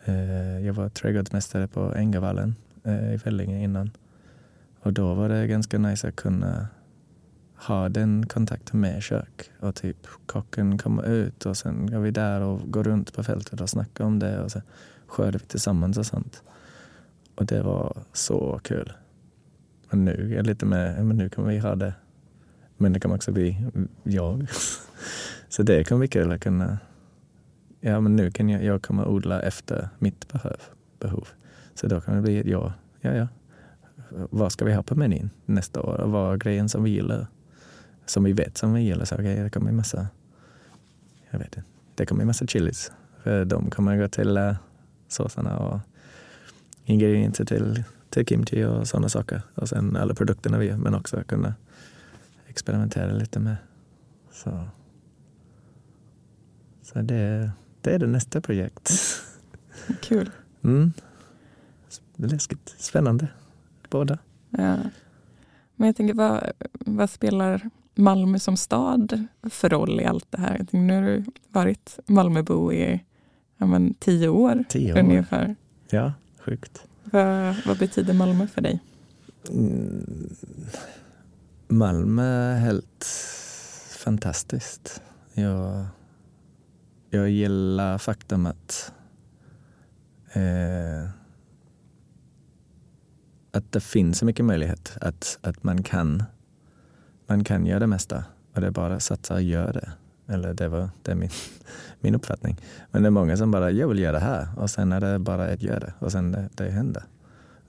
Eh, 0.05 0.67
jag 0.67 0.75
var 0.75 0.89
trädgårdsmästare 0.89 1.69
på 1.69 1.95
Ängavallen 1.95 2.55
eh, 2.85 3.15
i 3.15 3.17
Vellinge 3.17 3.65
innan. 3.65 3.91
Och 4.83 4.93
då 4.93 5.15
var 5.15 5.29
det 5.29 5.47
ganska 5.47 5.79
nice 5.79 6.09
att 6.09 6.17
kunna 6.17 6.69
ha 7.55 7.89
den 7.89 8.27
kontakten 8.27 8.81
med 8.81 9.03
kök. 9.03 9.51
Och 9.61 9.75
typ 9.75 10.07
kocken 10.27 10.79
kommer 10.79 11.09
ut 11.09 11.47
och 11.47 11.57
sen 11.57 11.91
går 11.91 11.99
vi 11.99 12.11
där 12.11 12.41
och 12.41 12.73
går 12.73 12.85
runt 12.85 13.13
på 13.13 13.23
fältet 13.23 13.61
och 13.61 13.71
snackar 13.71 14.05
om 14.05 14.19
det 14.19 14.43
och 14.43 14.51
så 14.51 14.61
skördar 15.07 15.39
vi 15.39 15.47
tillsammans 15.47 15.99
och 15.99 16.07
sånt. 16.07 16.43
Och 17.35 17.47
det 17.47 17.63
var 17.63 17.97
så 18.13 18.61
kul. 18.65 18.93
Men 19.91 20.05
nu 20.05 20.33
är 20.33 20.37
jag 20.37 20.47
lite 20.47 20.67
mer... 20.67 21.03
men 21.03 21.17
nu 21.17 21.29
kan 21.29 21.49
vi 21.49 21.59
ha 21.59 21.75
det. 21.75 21.95
Men 22.81 22.93
det 22.93 23.01
kan 23.01 23.13
också 23.13 23.33
bli 23.33 23.57
jag. 24.03 24.47
Så 25.49 25.63
det 25.63 25.85
kan 25.85 25.99
bli 25.99 26.09
kul 26.09 26.33
att 26.33 26.41
kunna, 26.41 26.79
ja 27.81 28.01
men 28.01 28.17
nu 28.17 28.31
kan 28.31 28.49
jag, 28.49 28.65
jag 28.65 28.83
kommer 28.83 29.09
odla 29.09 29.43
efter 29.43 29.89
mitt 29.99 30.33
behov. 30.33 30.57
behov. 30.99 31.29
Så 31.75 31.87
då 31.87 32.01
kan 32.01 32.17
det 32.17 32.23
bli 32.23 32.51
jag, 32.51 32.73
ja 33.01 33.15
ja. 33.15 33.29
Vad 34.31 34.53
ska 34.53 34.65
vi 34.65 34.75
ha 34.75 34.83
på 34.83 34.95
menyn 34.95 35.31
nästa 35.47 35.83
år? 35.83 36.01
Och 36.01 36.11
vad 36.11 36.33
är 36.33 36.37
grejen 36.37 36.69
som 36.69 36.83
vi 36.83 36.91
gillar? 36.91 37.27
Som 38.07 38.25
vi 38.25 38.33
vet 38.33 38.59
som 38.59 38.73
vi 38.73 38.81
gillar. 38.81 39.05
Så 39.05 39.15
okay, 39.15 39.43
det 39.43 39.51
kommer 39.51 39.73
massa, 39.73 40.07
jag 41.31 41.39
vet 41.39 41.57
inte, 41.57 41.63
det 41.95 42.07
kommer 42.07 42.25
massa 42.25 42.47
chilis. 42.47 42.93
För 43.23 43.45
de 43.45 43.71
kommer 43.71 43.97
gå 43.97 44.09
till 44.09 44.39
uh, 44.39 44.55
såserna 45.09 45.59
och 45.59 45.81
ingredienser 46.85 47.45
till, 47.45 47.85
till 48.11 48.27
kimchi 48.27 48.65
och 48.65 48.89
sådana 48.89 49.09
saker. 49.09 49.43
Och 49.55 49.69
sen 49.69 49.97
alla 49.97 50.15
produkterna 50.15 50.59
vi 50.59 50.67
gör, 50.67 50.77
men 50.77 50.95
också 50.95 51.23
kunna 51.27 51.55
experimentera 52.51 53.13
lite 53.13 53.41
med. 53.41 53.57
Så, 54.31 54.65
så 56.83 57.03
det, 57.03 57.51
det 57.81 57.95
är 57.95 57.99
det 57.99 58.07
nästa 58.07 58.41
projekt. 58.41 58.93
Kul. 60.03 60.31
Mm. 60.63 60.93
Läskigt, 62.17 62.75
spännande, 62.79 63.29
båda. 63.91 64.19
Ja. 64.51 64.77
Men 65.77 65.87
jag 65.87 65.97
tänker, 65.97 66.15
vad, 66.15 66.53
vad 66.73 67.11
spelar 67.11 67.71
Malmö 67.95 68.39
som 68.39 68.57
stad 68.57 69.27
för 69.43 69.69
roll 69.69 70.01
i 70.01 70.05
allt 70.05 70.27
det 70.31 70.41
här? 70.41 70.51
Jag 70.51 70.59
tänker, 70.59 70.79
nu 70.79 70.95
har 70.95 71.03
du 71.03 71.25
varit 71.49 71.99
Malmöbo 72.07 72.73
i 72.73 73.05
ja, 73.57 73.67
men, 73.67 73.95
tio 73.95 74.29
år 74.29 74.65
tio 74.69 74.93
år. 74.93 74.99
ungefär. 74.99 75.57
Ja, 75.91 76.13
sjukt. 76.39 76.87
Vad, 77.05 77.57
vad 77.67 77.79
betyder 77.79 78.15
Malmö 78.15 78.47
för 78.47 78.61
dig? 78.61 78.81
Mm. 79.51 80.31
Malmö 81.73 82.23
är 82.23 82.59
helt 82.59 83.05
fantastiskt. 83.99 85.03
Jag, 85.35 85.87
jag 87.11 87.31
gillar 87.31 87.99
faktum 87.99 88.47
att, 88.47 88.93
eh, 90.33 91.11
att 93.53 93.73
det 93.73 93.81
finns 93.81 94.19
så 94.19 94.25
mycket 94.25 94.45
möjlighet 94.45 94.97
att, 95.01 95.39
att 95.43 95.63
man, 95.65 95.83
kan, 95.83 96.23
man 97.27 97.45
kan 97.45 97.67
göra 97.67 97.79
det 97.79 97.87
mesta 97.87 98.25
och 98.55 98.61
det 98.61 98.67
är 98.67 98.71
bara 98.71 98.95
att 98.95 99.03
satsa 99.03 99.35
och 99.35 99.43
göra 99.43 99.73
det. 99.73 99.93
Eller 100.27 100.55
det, 100.55 100.69
var, 100.69 100.91
det 101.03 101.11
är 101.13 101.17
min, 101.17 101.31
min 102.01 102.15
uppfattning. 102.15 102.57
Men 102.91 103.03
det 103.03 103.09
är 103.09 103.11
många 103.11 103.37
som 103.37 103.51
bara, 103.51 103.71
jag 103.71 103.89
vill 103.89 103.99
göra 103.99 104.13
det 104.13 104.25
här 104.25 104.49
och 104.57 104.71
sen 104.71 104.93
är 104.93 105.01
det 105.01 105.19
bara 105.19 105.45
att 105.45 105.63
göra 105.63 105.81
det 105.81 105.95
och 105.99 106.13
sen 106.13 106.33
det, 106.33 106.49
det 106.55 106.71
händer. 106.71 107.05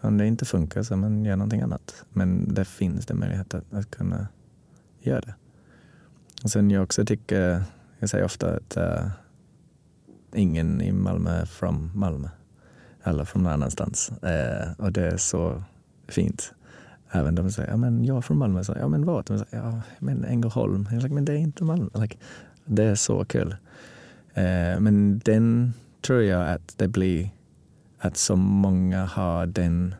Om 0.02 0.18
det 0.18 0.28
inte 0.28 0.46
funkar 0.46 0.84
så 0.84 0.96
man 0.96 1.26
gör 1.26 1.36
någonting 1.36 1.62
annat. 1.62 2.06
Men 2.10 2.54
det 2.54 2.66
finns 2.66 3.06
det 3.06 3.14
möjlighet 3.14 3.54
att, 3.54 3.74
att 3.74 3.92
kunna 3.92 4.28
göra 5.00 5.22
det. 5.22 5.34
Och 6.44 6.52
sen 6.52 6.72
jag 6.72 6.84
också 6.84 7.06
tycker, 7.06 7.64
jag 8.00 8.10
säger 8.10 8.26
ofta 8.26 8.56
att 8.56 8.78
uh, 8.78 9.08
ingen 10.36 10.82
i 10.82 10.92
Malmö 10.92 11.32
är 11.32 11.46
från 11.46 11.92
Malmö. 11.96 12.30
Alla 13.04 13.26
från 13.26 13.44
någon 13.44 13.54
annanstans. 13.54 14.12
Uh, 14.12 14.86
och 14.86 14.92
det 14.92 15.08
är 15.08 15.18
så 15.18 15.64
fint. 16.08 16.54
Även 17.12 17.36
de 17.36 17.52
säger, 17.52 17.70
ja 17.70 17.78
men 17.78 18.06
jag 18.06 18.18
är 18.18 18.22
från 18.22 18.38
Malmö. 18.38 18.64
Så, 18.64 18.76
ja 18.80 18.88
men 18.88 19.06
vart? 19.06 19.26
De 19.28 19.40
säger, 19.40 19.64
ja 19.64 19.82
men 20.00 20.26
Ängelholm. 20.26 20.88
Jag 20.92 21.02
säger, 21.02 21.16
men 21.16 21.26
det 21.26 21.34
är 21.34 21.38
inte 21.38 21.64
Malmö. 21.64 21.90
Like, 21.94 22.18
det 22.66 22.84
är 22.84 22.96
så 22.96 23.26
kul. 23.26 23.56
Uh, 24.38 24.80
men 24.80 25.20
den 25.26 25.74
tror 26.02 26.22
jag 26.22 26.50
att 26.50 26.78
det 26.78 26.88
blir 26.88 27.30
att 28.02 28.18
så 28.18 28.36
många 28.36 29.06
har 29.06 29.46
den 29.46 29.96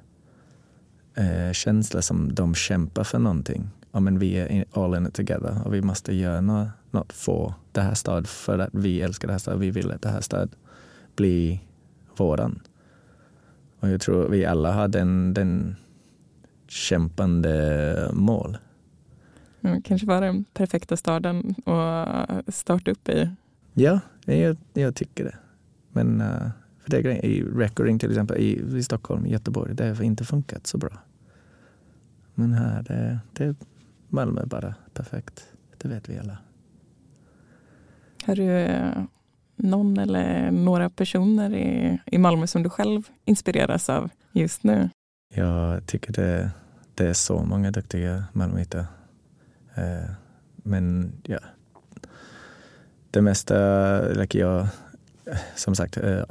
eh, 1.16 1.52
känslan 1.52 2.04
som 2.04 2.36
de 2.36 2.56
kämpar 2.56 3.04
för 3.04 3.20
någonting. 3.20 3.70
Ja, 3.92 4.00
men 4.00 4.20
vi 4.20 4.36
är 4.36 4.66
all 4.74 4.96
in 4.96 5.08
it 5.08 5.14
together 5.14 5.62
och 5.66 5.74
vi 5.74 5.82
måste 5.82 6.14
göra 6.14 6.42
något, 6.42 6.68
något 6.92 7.14
för 7.14 7.54
det 7.72 7.82
här 7.82 7.94
staden 7.94 8.26
för 8.26 8.60
att 8.60 8.70
vi 8.74 9.02
älskar 9.02 9.28
det 9.28 9.34
här 9.34 9.40
staden. 9.40 9.60
Vi 9.60 9.72
vill 9.72 9.92
att 9.92 10.02
det 10.02 10.10
här 10.10 10.22
staden 10.22 10.50
blir 11.16 11.60
våran. 12.18 12.60
Och 13.80 13.90
jag 13.90 14.02
tror 14.02 14.30
vi 14.30 14.46
alla 14.46 14.72
har 14.72 14.88
den, 14.88 15.34
den 15.34 15.76
kämpande 16.68 18.10
mål. 18.14 18.58
Mm, 19.62 19.82
kanske 19.82 20.08
var 20.08 20.22
den 20.22 20.44
perfekta 20.54 20.98
staden 20.98 21.56
att 21.66 22.56
starta 22.56 22.92
upp 22.92 23.10
i. 23.10 23.30
Ja, 23.74 24.00
jag, 24.26 24.58
jag 24.74 24.96
tycker 24.96 25.24
det. 25.24 25.36
Men 25.92 26.22
uh, 26.22 26.50
för 26.82 26.90
det 26.90 26.98
är 26.98 27.02
grejen, 27.02 27.26
i 27.26 27.42
recording 27.42 28.00
till 28.00 28.10
exempel 28.10 28.38
i, 28.38 28.78
i 28.78 28.84
Stockholm, 28.84 29.26
i 29.26 29.32
Göteborg, 29.32 29.76
det 29.76 29.98
har 29.98 30.04
inte 30.04 30.26
funkat 30.26 30.68
så 30.68 30.78
bra. 30.78 31.00
Men 32.36 32.54
här, 32.54 32.84
det, 32.84 33.20
det 33.34 33.56
Malmö 34.08 34.46
bara 34.46 34.76
perfekt. 34.94 35.48
Det 35.78 35.88
vet 35.88 36.10
vi 36.10 36.20
alla. 36.20 36.38
Har 38.26 38.36
du 38.36 38.50
eh, 38.52 39.04
någon 39.56 39.98
eller 39.98 40.52
några 40.52 40.90
personer 40.90 41.54
i, 41.54 42.00
i 42.06 42.18
Malmö 42.18 42.48
som 42.48 42.64
du 42.64 42.70
själv 42.70 43.04
inspireras 43.26 43.90
av 43.90 44.10
just 44.32 44.64
nu? 44.64 44.90
Jag 45.34 45.86
tycker 45.86 46.14
det, 46.14 46.52
det 46.96 47.08
är 47.08 47.14
så 47.14 47.44
många 47.44 47.72
duktiga 47.72 48.24
malmöiter. 48.34 48.86
Eh, 49.76 50.12
men 50.56 51.14
ja, 51.24 51.40
det 53.12 53.22
mesta, 53.22 54.00
like 54.02 54.40
jag, 54.40 54.68
som 55.56 55.76
sagt, 55.76 55.98
eh, 55.98 56.24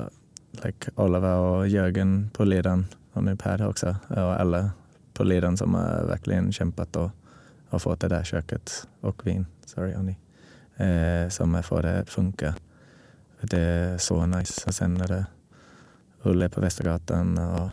like 0.65 0.91
Oliver 0.95 1.37
och 1.37 1.69
Jörgen 1.69 2.31
på 2.33 2.45
ledan 2.45 2.87
och 3.13 3.25
nu 3.25 3.37
Per 3.37 3.69
också 3.69 3.97
och 4.09 4.41
alla 4.41 4.71
på 5.13 5.25
ledan 5.25 5.57
som 5.57 5.75
har 5.75 6.05
verkligen 6.07 6.53
kämpat 6.53 6.97
och 6.97 7.11
har 7.69 7.79
fått 7.79 8.01
det 8.01 8.09
där 8.09 8.25
köket 8.25 8.89
och 9.01 9.27
vin, 9.27 9.47
sorry 9.67 9.95
Annie, 9.95 10.17
eh, 10.77 11.29
som 11.29 11.63
fått 11.63 11.83
det 11.83 11.99
att 11.99 12.11
funka. 12.11 12.55
Det 13.41 13.61
är 13.61 13.99
så 13.99 14.27
nice. 14.27 14.63
Och 14.67 14.75
sen 14.75 15.01
är 15.01 15.09
det 15.09 15.27
Ulle 16.23 16.49
på 16.49 16.61
Västergatan 16.61 17.39
och, 17.39 17.71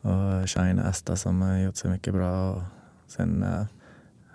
och 0.00 0.50
Shine 0.50 0.78
Asta 0.78 1.16
som 1.16 1.42
har 1.42 1.58
gjort 1.58 1.76
så 1.76 1.88
mycket 1.88 2.14
bra. 2.14 2.52
Och 2.52 2.62
sen 3.06 3.42
uh, 3.42 3.64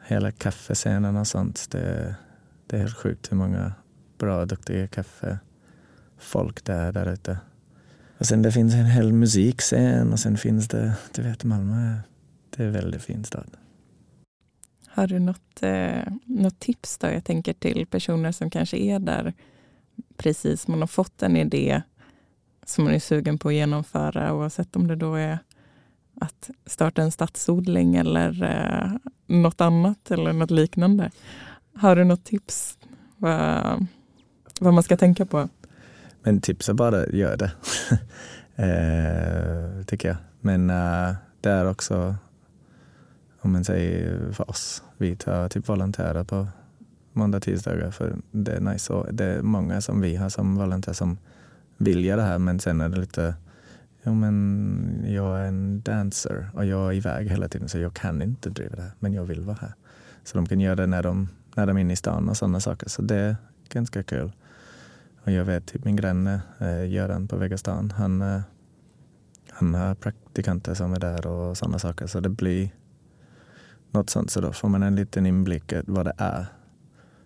hela 0.06 0.32
kaffescenen 0.32 1.18
och 1.18 1.28
sånt. 1.28 1.68
Det, 1.72 2.16
det 2.68 2.76
är 2.76 2.80
helt 2.80 2.98
sjukt 2.98 3.32
hur 3.32 3.38
många 3.38 3.74
bra, 4.18 4.46
duktiga 4.46 4.88
kaffe 4.88 5.40
folk 6.22 6.66
där, 6.66 6.92
där 6.92 7.14
ute. 7.14 7.38
Och 8.18 8.26
sen 8.26 8.42
det 8.42 8.52
finns 8.52 8.74
en 8.74 8.86
hel 8.86 9.14
musikscen 9.14 10.14
och 10.14 10.20
sen 10.20 10.38
finns 10.38 10.68
det, 10.68 10.94
du 11.16 11.22
vet 11.22 11.44
Malmö, 11.44 11.98
det 12.50 12.64
är 12.64 12.68
en 12.68 12.74
väldigt 12.74 13.02
fin 13.02 13.24
stad. 13.24 13.58
Har 14.88 15.08
du 15.08 15.20
något, 15.20 15.64
eh, 15.64 16.14
något 16.26 16.60
tips 16.60 16.98
då? 16.98 17.08
Jag 17.08 17.24
tänker 17.24 17.54
till 17.54 17.86
personer 17.86 18.32
som 18.32 18.50
kanske 18.50 18.78
är 18.78 19.00
där 19.00 19.34
precis, 20.18 20.68
man 20.68 20.80
har 20.80 20.88
fått 20.88 21.24
en 21.24 21.38
idé 21.38 21.82
som 22.66 22.84
man 22.84 22.94
är 22.94 23.00
sugen 23.00 23.38
på 23.38 23.48
att 23.48 23.54
genomföra 23.54 24.34
oavsett 24.34 24.76
om 24.76 24.88
det 24.88 24.96
då 24.96 25.16
är 25.16 25.40
att 26.22 26.50
starta 26.66 27.02
en 27.02 27.12
stadsodling 27.12 27.96
eller 27.96 28.44
eh, 28.44 29.12
något 29.28 29.62
annat 29.62 30.12
eller 30.12 30.34
något 30.34 30.52
liknande. 30.52 31.12
Har 31.74 31.96
du 31.96 32.04
något 32.04 32.24
tips 32.24 32.78
vad, 33.18 33.86
vad 34.60 34.74
man 34.74 34.84
ska 34.84 34.98
tänka 34.98 35.26
på? 35.26 35.50
Men 36.24 36.42
tipsa 36.42 36.72
är 36.72 36.76
bara 36.76 37.08
gör 37.08 37.38
det, 37.38 37.52
eh, 38.56 39.86
tycker 39.86 40.08
jag. 40.08 40.18
Men 40.40 40.70
eh, 40.70 41.16
det 41.42 41.50
är 41.50 41.70
också, 41.70 42.16
om 43.42 43.52
man 43.52 43.64
säger 43.64 44.32
för 44.32 44.50
oss, 44.50 44.84
vi 44.98 45.16
tar 45.16 45.50
typ 45.50 45.70
volontärer 45.70 46.24
på 46.24 46.48
måndag, 47.14 47.40
tisdagar 47.40 47.92
för 47.92 48.16
det 48.32 48.52
är 48.52 48.62
nice. 48.62 48.94
Och 48.94 49.14
det 49.14 49.26
är 49.26 49.42
många 49.42 49.82
som 49.82 50.02
vi 50.02 50.16
har 50.16 50.30
som 50.30 50.56
volontärer 50.56 50.94
som 50.94 51.18
vill 51.78 52.06
göra 52.06 52.22
det 52.22 52.28
här 52.28 52.40
men 52.40 52.60
sen 52.60 52.82
är 52.82 52.90
det 52.90 53.00
lite 53.00 53.36
Jo 54.04 54.14
men 54.14 55.06
jag 55.08 55.40
är 55.40 55.46
en 55.46 55.82
dancer 55.82 56.50
och 56.54 56.66
jag 56.66 56.88
är 56.88 56.94
iväg 56.94 57.30
hela 57.30 57.48
tiden 57.48 57.70
så 57.70 57.78
jag 57.78 57.94
kan 57.94 58.22
inte 58.22 58.50
driva 58.50 58.76
det 58.76 58.82
här 58.82 58.92
men 59.00 59.14
jag 59.14 59.24
vill 59.24 59.42
vara 59.42 59.58
här. 59.62 59.74
Så 60.24 60.38
de 60.38 60.46
kan 60.46 60.60
göra 60.60 60.76
det 60.76 60.88
när 60.88 61.04
de, 61.04 61.30
när 61.56 61.68
de 61.68 61.78
är 61.78 61.82
inne 61.82 61.94
i 61.94 61.96
stan 61.96 62.30
och 62.30 62.38
sådana 62.38 62.60
saker. 62.60 62.90
Så 62.90 63.02
det 63.02 63.16
är 63.16 63.36
ganska 63.70 64.04
kul. 64.04 64.32
Och 65.24 65.32
jag 65.32 65.46
vet 65.46 65.66
typ 65.66 65.86
min 65.86 65.96
granne 65.96 66.42
eh, 66.60 66.90
Göran 66.90 67.28
på 67.28 67.38
Vegastan, 67.38 67.92
han, 67.92 68.22
eh, 68.22 68.42
han 69.50 69.74
har 69.74 69.96
praktikanter 69.96 70.74
som 70.74 70.94
är 70.94 71.00
där 71.00 71.28
och 71.28 71.58
sådana 71.58 71.80
saker. 71.80 72.08
Så 72.08 72.20
det 72.20 72.30
blir 72.30 72.70
något 73.92 74.10
sånt. 74.10 74.32
Så 74.32 74.42
då 74.42 74.54
får 74.54 74.70
man 74.70 74.84
en 74.84 74.96
liten 74.96 75.26
inblick 75.26 75.72
i 75.72 75.82
vad 75.88 76.06
det 76.06 76.14
är. 76.18 76.46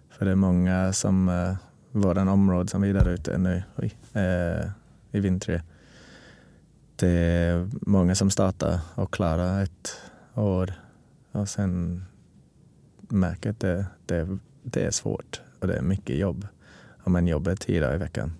För 0.09 0.25
det 0.25 0.31
är 0.31 0.35
många 0.35 0.93
som, 0.93 1.29
eh, 1.29 1.55
våran 1.91 2.27
område 2.27 2.69
som 2.69 2.81
vi 2.81 2.89
är 2.89 2.93
där 2.93 3.09
ute 3.09 3.37
nu 3.37 3.63
oj, 3.75 3.93
eh, 4.13 4.69
i 5.11 5.19
Vintre, 5.19 5.63
det 6.95 7.09
är 7.09 7.69
många 7.81 8.15
som 8.15 8.29
startar 8.29 8.79
och 8.95 9.13
klarar 9.13 9.63
ett 9.63 10.01
år 10.33 10.73
och 11.31 11.49
sen 11.49 12.03
märker 12.99 13.49
att 13.49 13.59
det, 13.59 13.85
det, 14.05 14.37
det 14.63 14.85
är 14.85 14.91
svårt 14.91 15.41
och 15.59 15.67
det 15.67 15.77
är 15.77 15.81
mycket 15.81 16.17
jobb. 16.17 16.47
Och 17.05 17.11
man 17.11 17.27
jobbar 17.27 17.55
tio 17.55 17.81
dagar 17.81 17.95
i 17.95 17.97
veckan. 17.97 18.33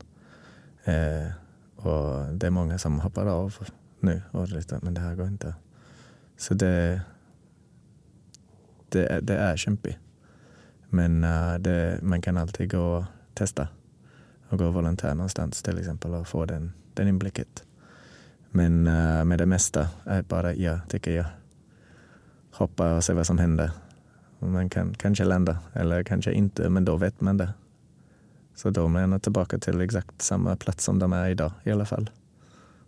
Eh, 0.84 1.32
och 1.76 2.34
det 2.34 2.48
är 2.48 2.52
många 2.52 2.78
som 2.78 3.00
hoppar 3.00 3.26
av 3.26 3.54
nu 4.00 4.22
och 4.32 4.50
lite, 4.50 4.80
men 4.82 4.94
det 4.94 5.02
här 5.02 5.16
går 5.16 5.28
inte. 5.28 5.56
Så 6.38 6.54
det, 6.54 7.02
det, 8.90 9.20
det 9.22 9.38
är 9.38 9.58
kämpigt. 9.58 9.98
Men 10.90 11.24
uh, 11.24 11.56
det, 11.56 12.00
man 12.02 12.22
kan 12.22 12.38
alltid 12.38 12.72
gå 12.72 12.82
och 12.82 13.04
testa 13.34 13.68
och 14.50 14.58
gå 14.58 14.70
volontär 14.70 15.16
någonstans 15.16 15.62
till 15.62 15.80
exempel 15.80 16.14
och 16.14 16.28
få 16.28 16.46
den, 16.46 16.74
den 16.94 17.08
inblicket. 17.08 17.64
Men 18.50 18.88
uh, 18.88 19.24
med 19.24 19.40
det 19.40 19.46
mesta 19.46 19.90
är 20.04 20.22
bara 20.22 20.54
jag, 20.54 20.80
tycker 20.90 21.12
jag. 21.12 21.26
Hoppa 22.52 22.96
och 22.96 23.04
se 23.04 23.14
vad 23.14 23.28
som 23.28 23.38
händer. 23.38 23.72
Man 24.40 24.70
kan 24.70 24.94
kanske 24.94 25.24
landa 25.24 25.58
eller 25.74 26.04
kanske 26.04 26.34
inte, 26.34 26.70
men 26.70 26.86
då 26.86 26.98
vet 26.98 27.22
man 27.22 27.38
det. 27.38 27.54
Så 28.56 28.70
då 28.70 28.86
är 28.86 29.08
man 29.08 29.20
tillbaka 29.20 29.58
till 29.58 29.82
exakt 29.82 30.22
samma 30.22 30.56
plats 30.56 30.84
som 30.84 31.00
de 31.00 31.14
är 31.14 31.30
idag 31.30 31.52
i 31.64 31.72
alla 31.72 31.86
fall. 31.86 32.10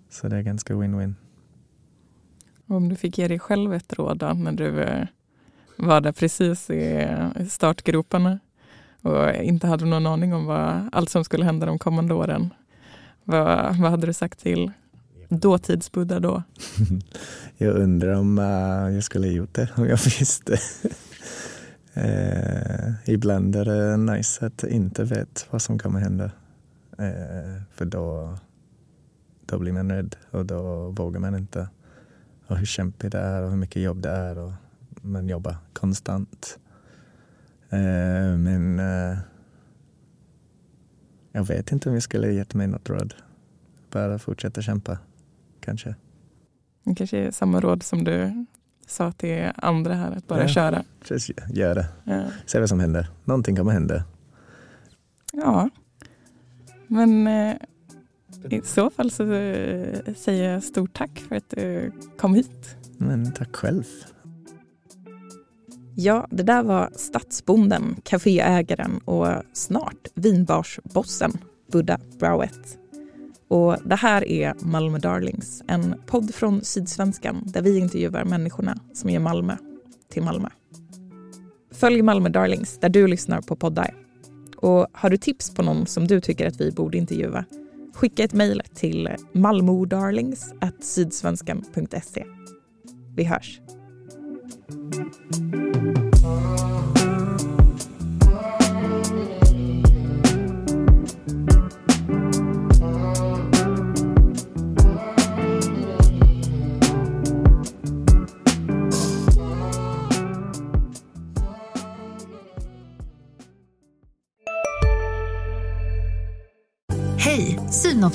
Så 0.10 0.27
det 0.27 0.38
är 0.38 0.41
ganska 0.41 0.73
win-win. 0.73 1.13
Om 2.67 2.89
du 2.89 2.95
fick 2.95 3.17
ge 3.17 3.27
dig 3.27 3.39
själv 3.39 3.73
ett 3.73 3.93
råd 3.93 4.17
då, 4.17 4.34
när 4.34 4.51
du 4.51 4.82
eh, 4.82 5.08
var 5.77 6.01
där 6.01 6.12
precis 6.12 6.69
i 6.69 7.08
startgroparna 7.49 8.39
och 9.01 9.36
inte 9.36 9.67
hade 9.67 9.86
någon 9.86 10.06
aning 10.06 10.34
om 10.34 10.45
vad, 10.45 10.89
allt 10.91 11.10
som 11.10 11.23
skulle 11.23 11.45
hända 11.45 11.65
de 11.65 11.80
kommande 11.80 12.13
åren. 12.13 12.53
Vad, 13.23 13.77
vad 13.77 13.91
hade 13.91 14.08
du 14.08 14.13
sagt 14.13 14.39
till 14.39 14.71
dåtidsbuddha 15.30 16.19
då? 16.19 16.43
jag 17.58 17.75
undrar 17.75 18.13
om 18.13 18.39
uh, 18.39 18.95
jag 18.95 19.03
skulle 19.03 19.27
ha 19.27 19.34
gjort 19.34 19.53
det 19.53 19.69
om 19.75 19.86
jag 19.86 19.97
visste. 20.19 20.58
Eh, 21.97 22.93
ibland 23.05 23.55
är 23.55 23.65
det 23.65 23.97
nice 23.97 24.45
att 24.45 24.63
inte 24.63 25.03
vet 25.03 25.47
vad 25.49 25.62
som 25.62 25.79
kommer 25.79 25.99
hända. 25.99 26.31
Eh, 26.97 27.62
för 27.71 27.86
då, 27.86 28.38
då 29.45 29.60
blir 29.60 29.73
man 29.73 29.91
rädd 29.91 30.15
och 30.31 30.45
då 30.45 30.89
vågar 30.89 31.19
man 31.19 31.36
inte. 31.36 31.69
Och 32.47 32.57
hur 32.57 32.65
kämpigt 32.65 33.12
det 33.12 33.19
är 33.19 33.43
och 33.43 33.49
hur 33.49 33.57
mycket 33.57 33.81
jobb 33.81 34.01
det 34.01 34.10
är. 34.10 34.38
Och 34.38 34.51
man 35.01 35.29
jobbar 35.29 35.55
konstant. 35.73 36.60
Eh, 37.69 38.38
men 38.38 38.79
eh, 38.79 39.17
jag 41.31 41.43
vet 41.43 41.71
inte 41.71 41.89
om 41.89 41.95
jag 41.95 42.03
skulle 42.03 42.33
gett 42.33 42.53
mig 42.53 42.67
något 42.67 42.89
råd. 42.89 43.13
Bara 43.91 44.19
fortsätta 44.19 44.62
kämpa 44.62 44.97
kanske. 45.60 45.95
Det 46.83 46.95
kanske 46.95 47.17
är 47.17 47.31
samma 47.31 47.60
råd 47.60 47.83
som 47.83 48.03
du 48.03 48.45
sa 48.88 49.12
till 49.12 49.52
andra 49.56 49.93
här, 49.93 50.12
att 50.12 50.28
bara 50.28 50.41
ja, 50.41 50.47
köra. 50.47 50.84
Precis, 51.08 51.38
gör 51.54 51.76
det. 51.76 51.86
Ja. 52.04 52.23
Se 52.45 52.60
vad 52.60 52.69
som 52.69 52.80
händer. 52.80 53.08
Någonting 53.26 53.56
kommer 53.56 53.71
hända. 53.71 54.04
Ja, 55.34 55.69
men 56.88 57.28
eh, 57.28 57.56
i 58.50 58.62
så 58.62 58.89
fall 58.89 59.12
så 59.12 59.32
eh, 59.34 60.13
säger 60.15 60.54
jag 60.54 60.63
stort 60.63 60.93
tack 60.93 61.26
för 61.30 61.36
att 61.36 61.50
du 61.50 61.91
kom 62.17 62.34
hit. 62.36 62.76
Men 62.97 63.32
tack 63.32 63.56
själv. 63.56 63.84
Ja, 65.95 66.28
det 66.32 66.43
där 66.43 66.63
var 66.63 66.89
stadsbonden, 66.95 67.95
kaféägaren 68.04 68.97
och 69.06 69.28
snart 69.54 70.08
vinbarsbossen 70.13 71.38
Buddha 71.71 72.00
Browett. 72.19 72.78
Och 73.47 73.77
det 73.86 73.95
här 73.95 74.27
är 74.27 74.53
Malmö 74.60 74.99
Darlings, 74.99 75.63
en 75.67 75.95
podd 76.05 76.36
från 76.36 76.62
Sydsvenskan 76.62 77.43
där 77.45 77.62
vi 77.62 77.79
intervjuar 77.79 78.25
människorna 78.25 78.77
som 78.93 79.10
gör 79.10 79.19
Malmö 79.19 79.57
till 80.10 80.23
Malmö. 80.23 80.49
Följ 81.71 82.01
Malmö 82.01 82.29
Darlings 82.29 82.79
där 82.79 82.89
du 82.89 83.07
lyssnar 83.07 83.41
på 83.41 83.55
poddar. 83.55 83.95
Och 84.57 84.88
har 84.91 85.10
du 85.10 85.17
tips 85.17 85.53
på 85.53 85.62
någon 85.62 85.86
som 85.86 86.07
du 86.07 86.21
tycker 86.21 86.47
att 86.47 86.62
vi 86.62 86.71
borde 86.71 86.97
intervjua? 86.97 87.45
Skicka 87.93 88.23
ett 88.23 88.33
mejl 88.33 88.62
till 88.73 89.10
malmodarlings.sydsvenskan.se. 89.31 92.25
Vi 93.15 93.23
hörs. 93.23 93.62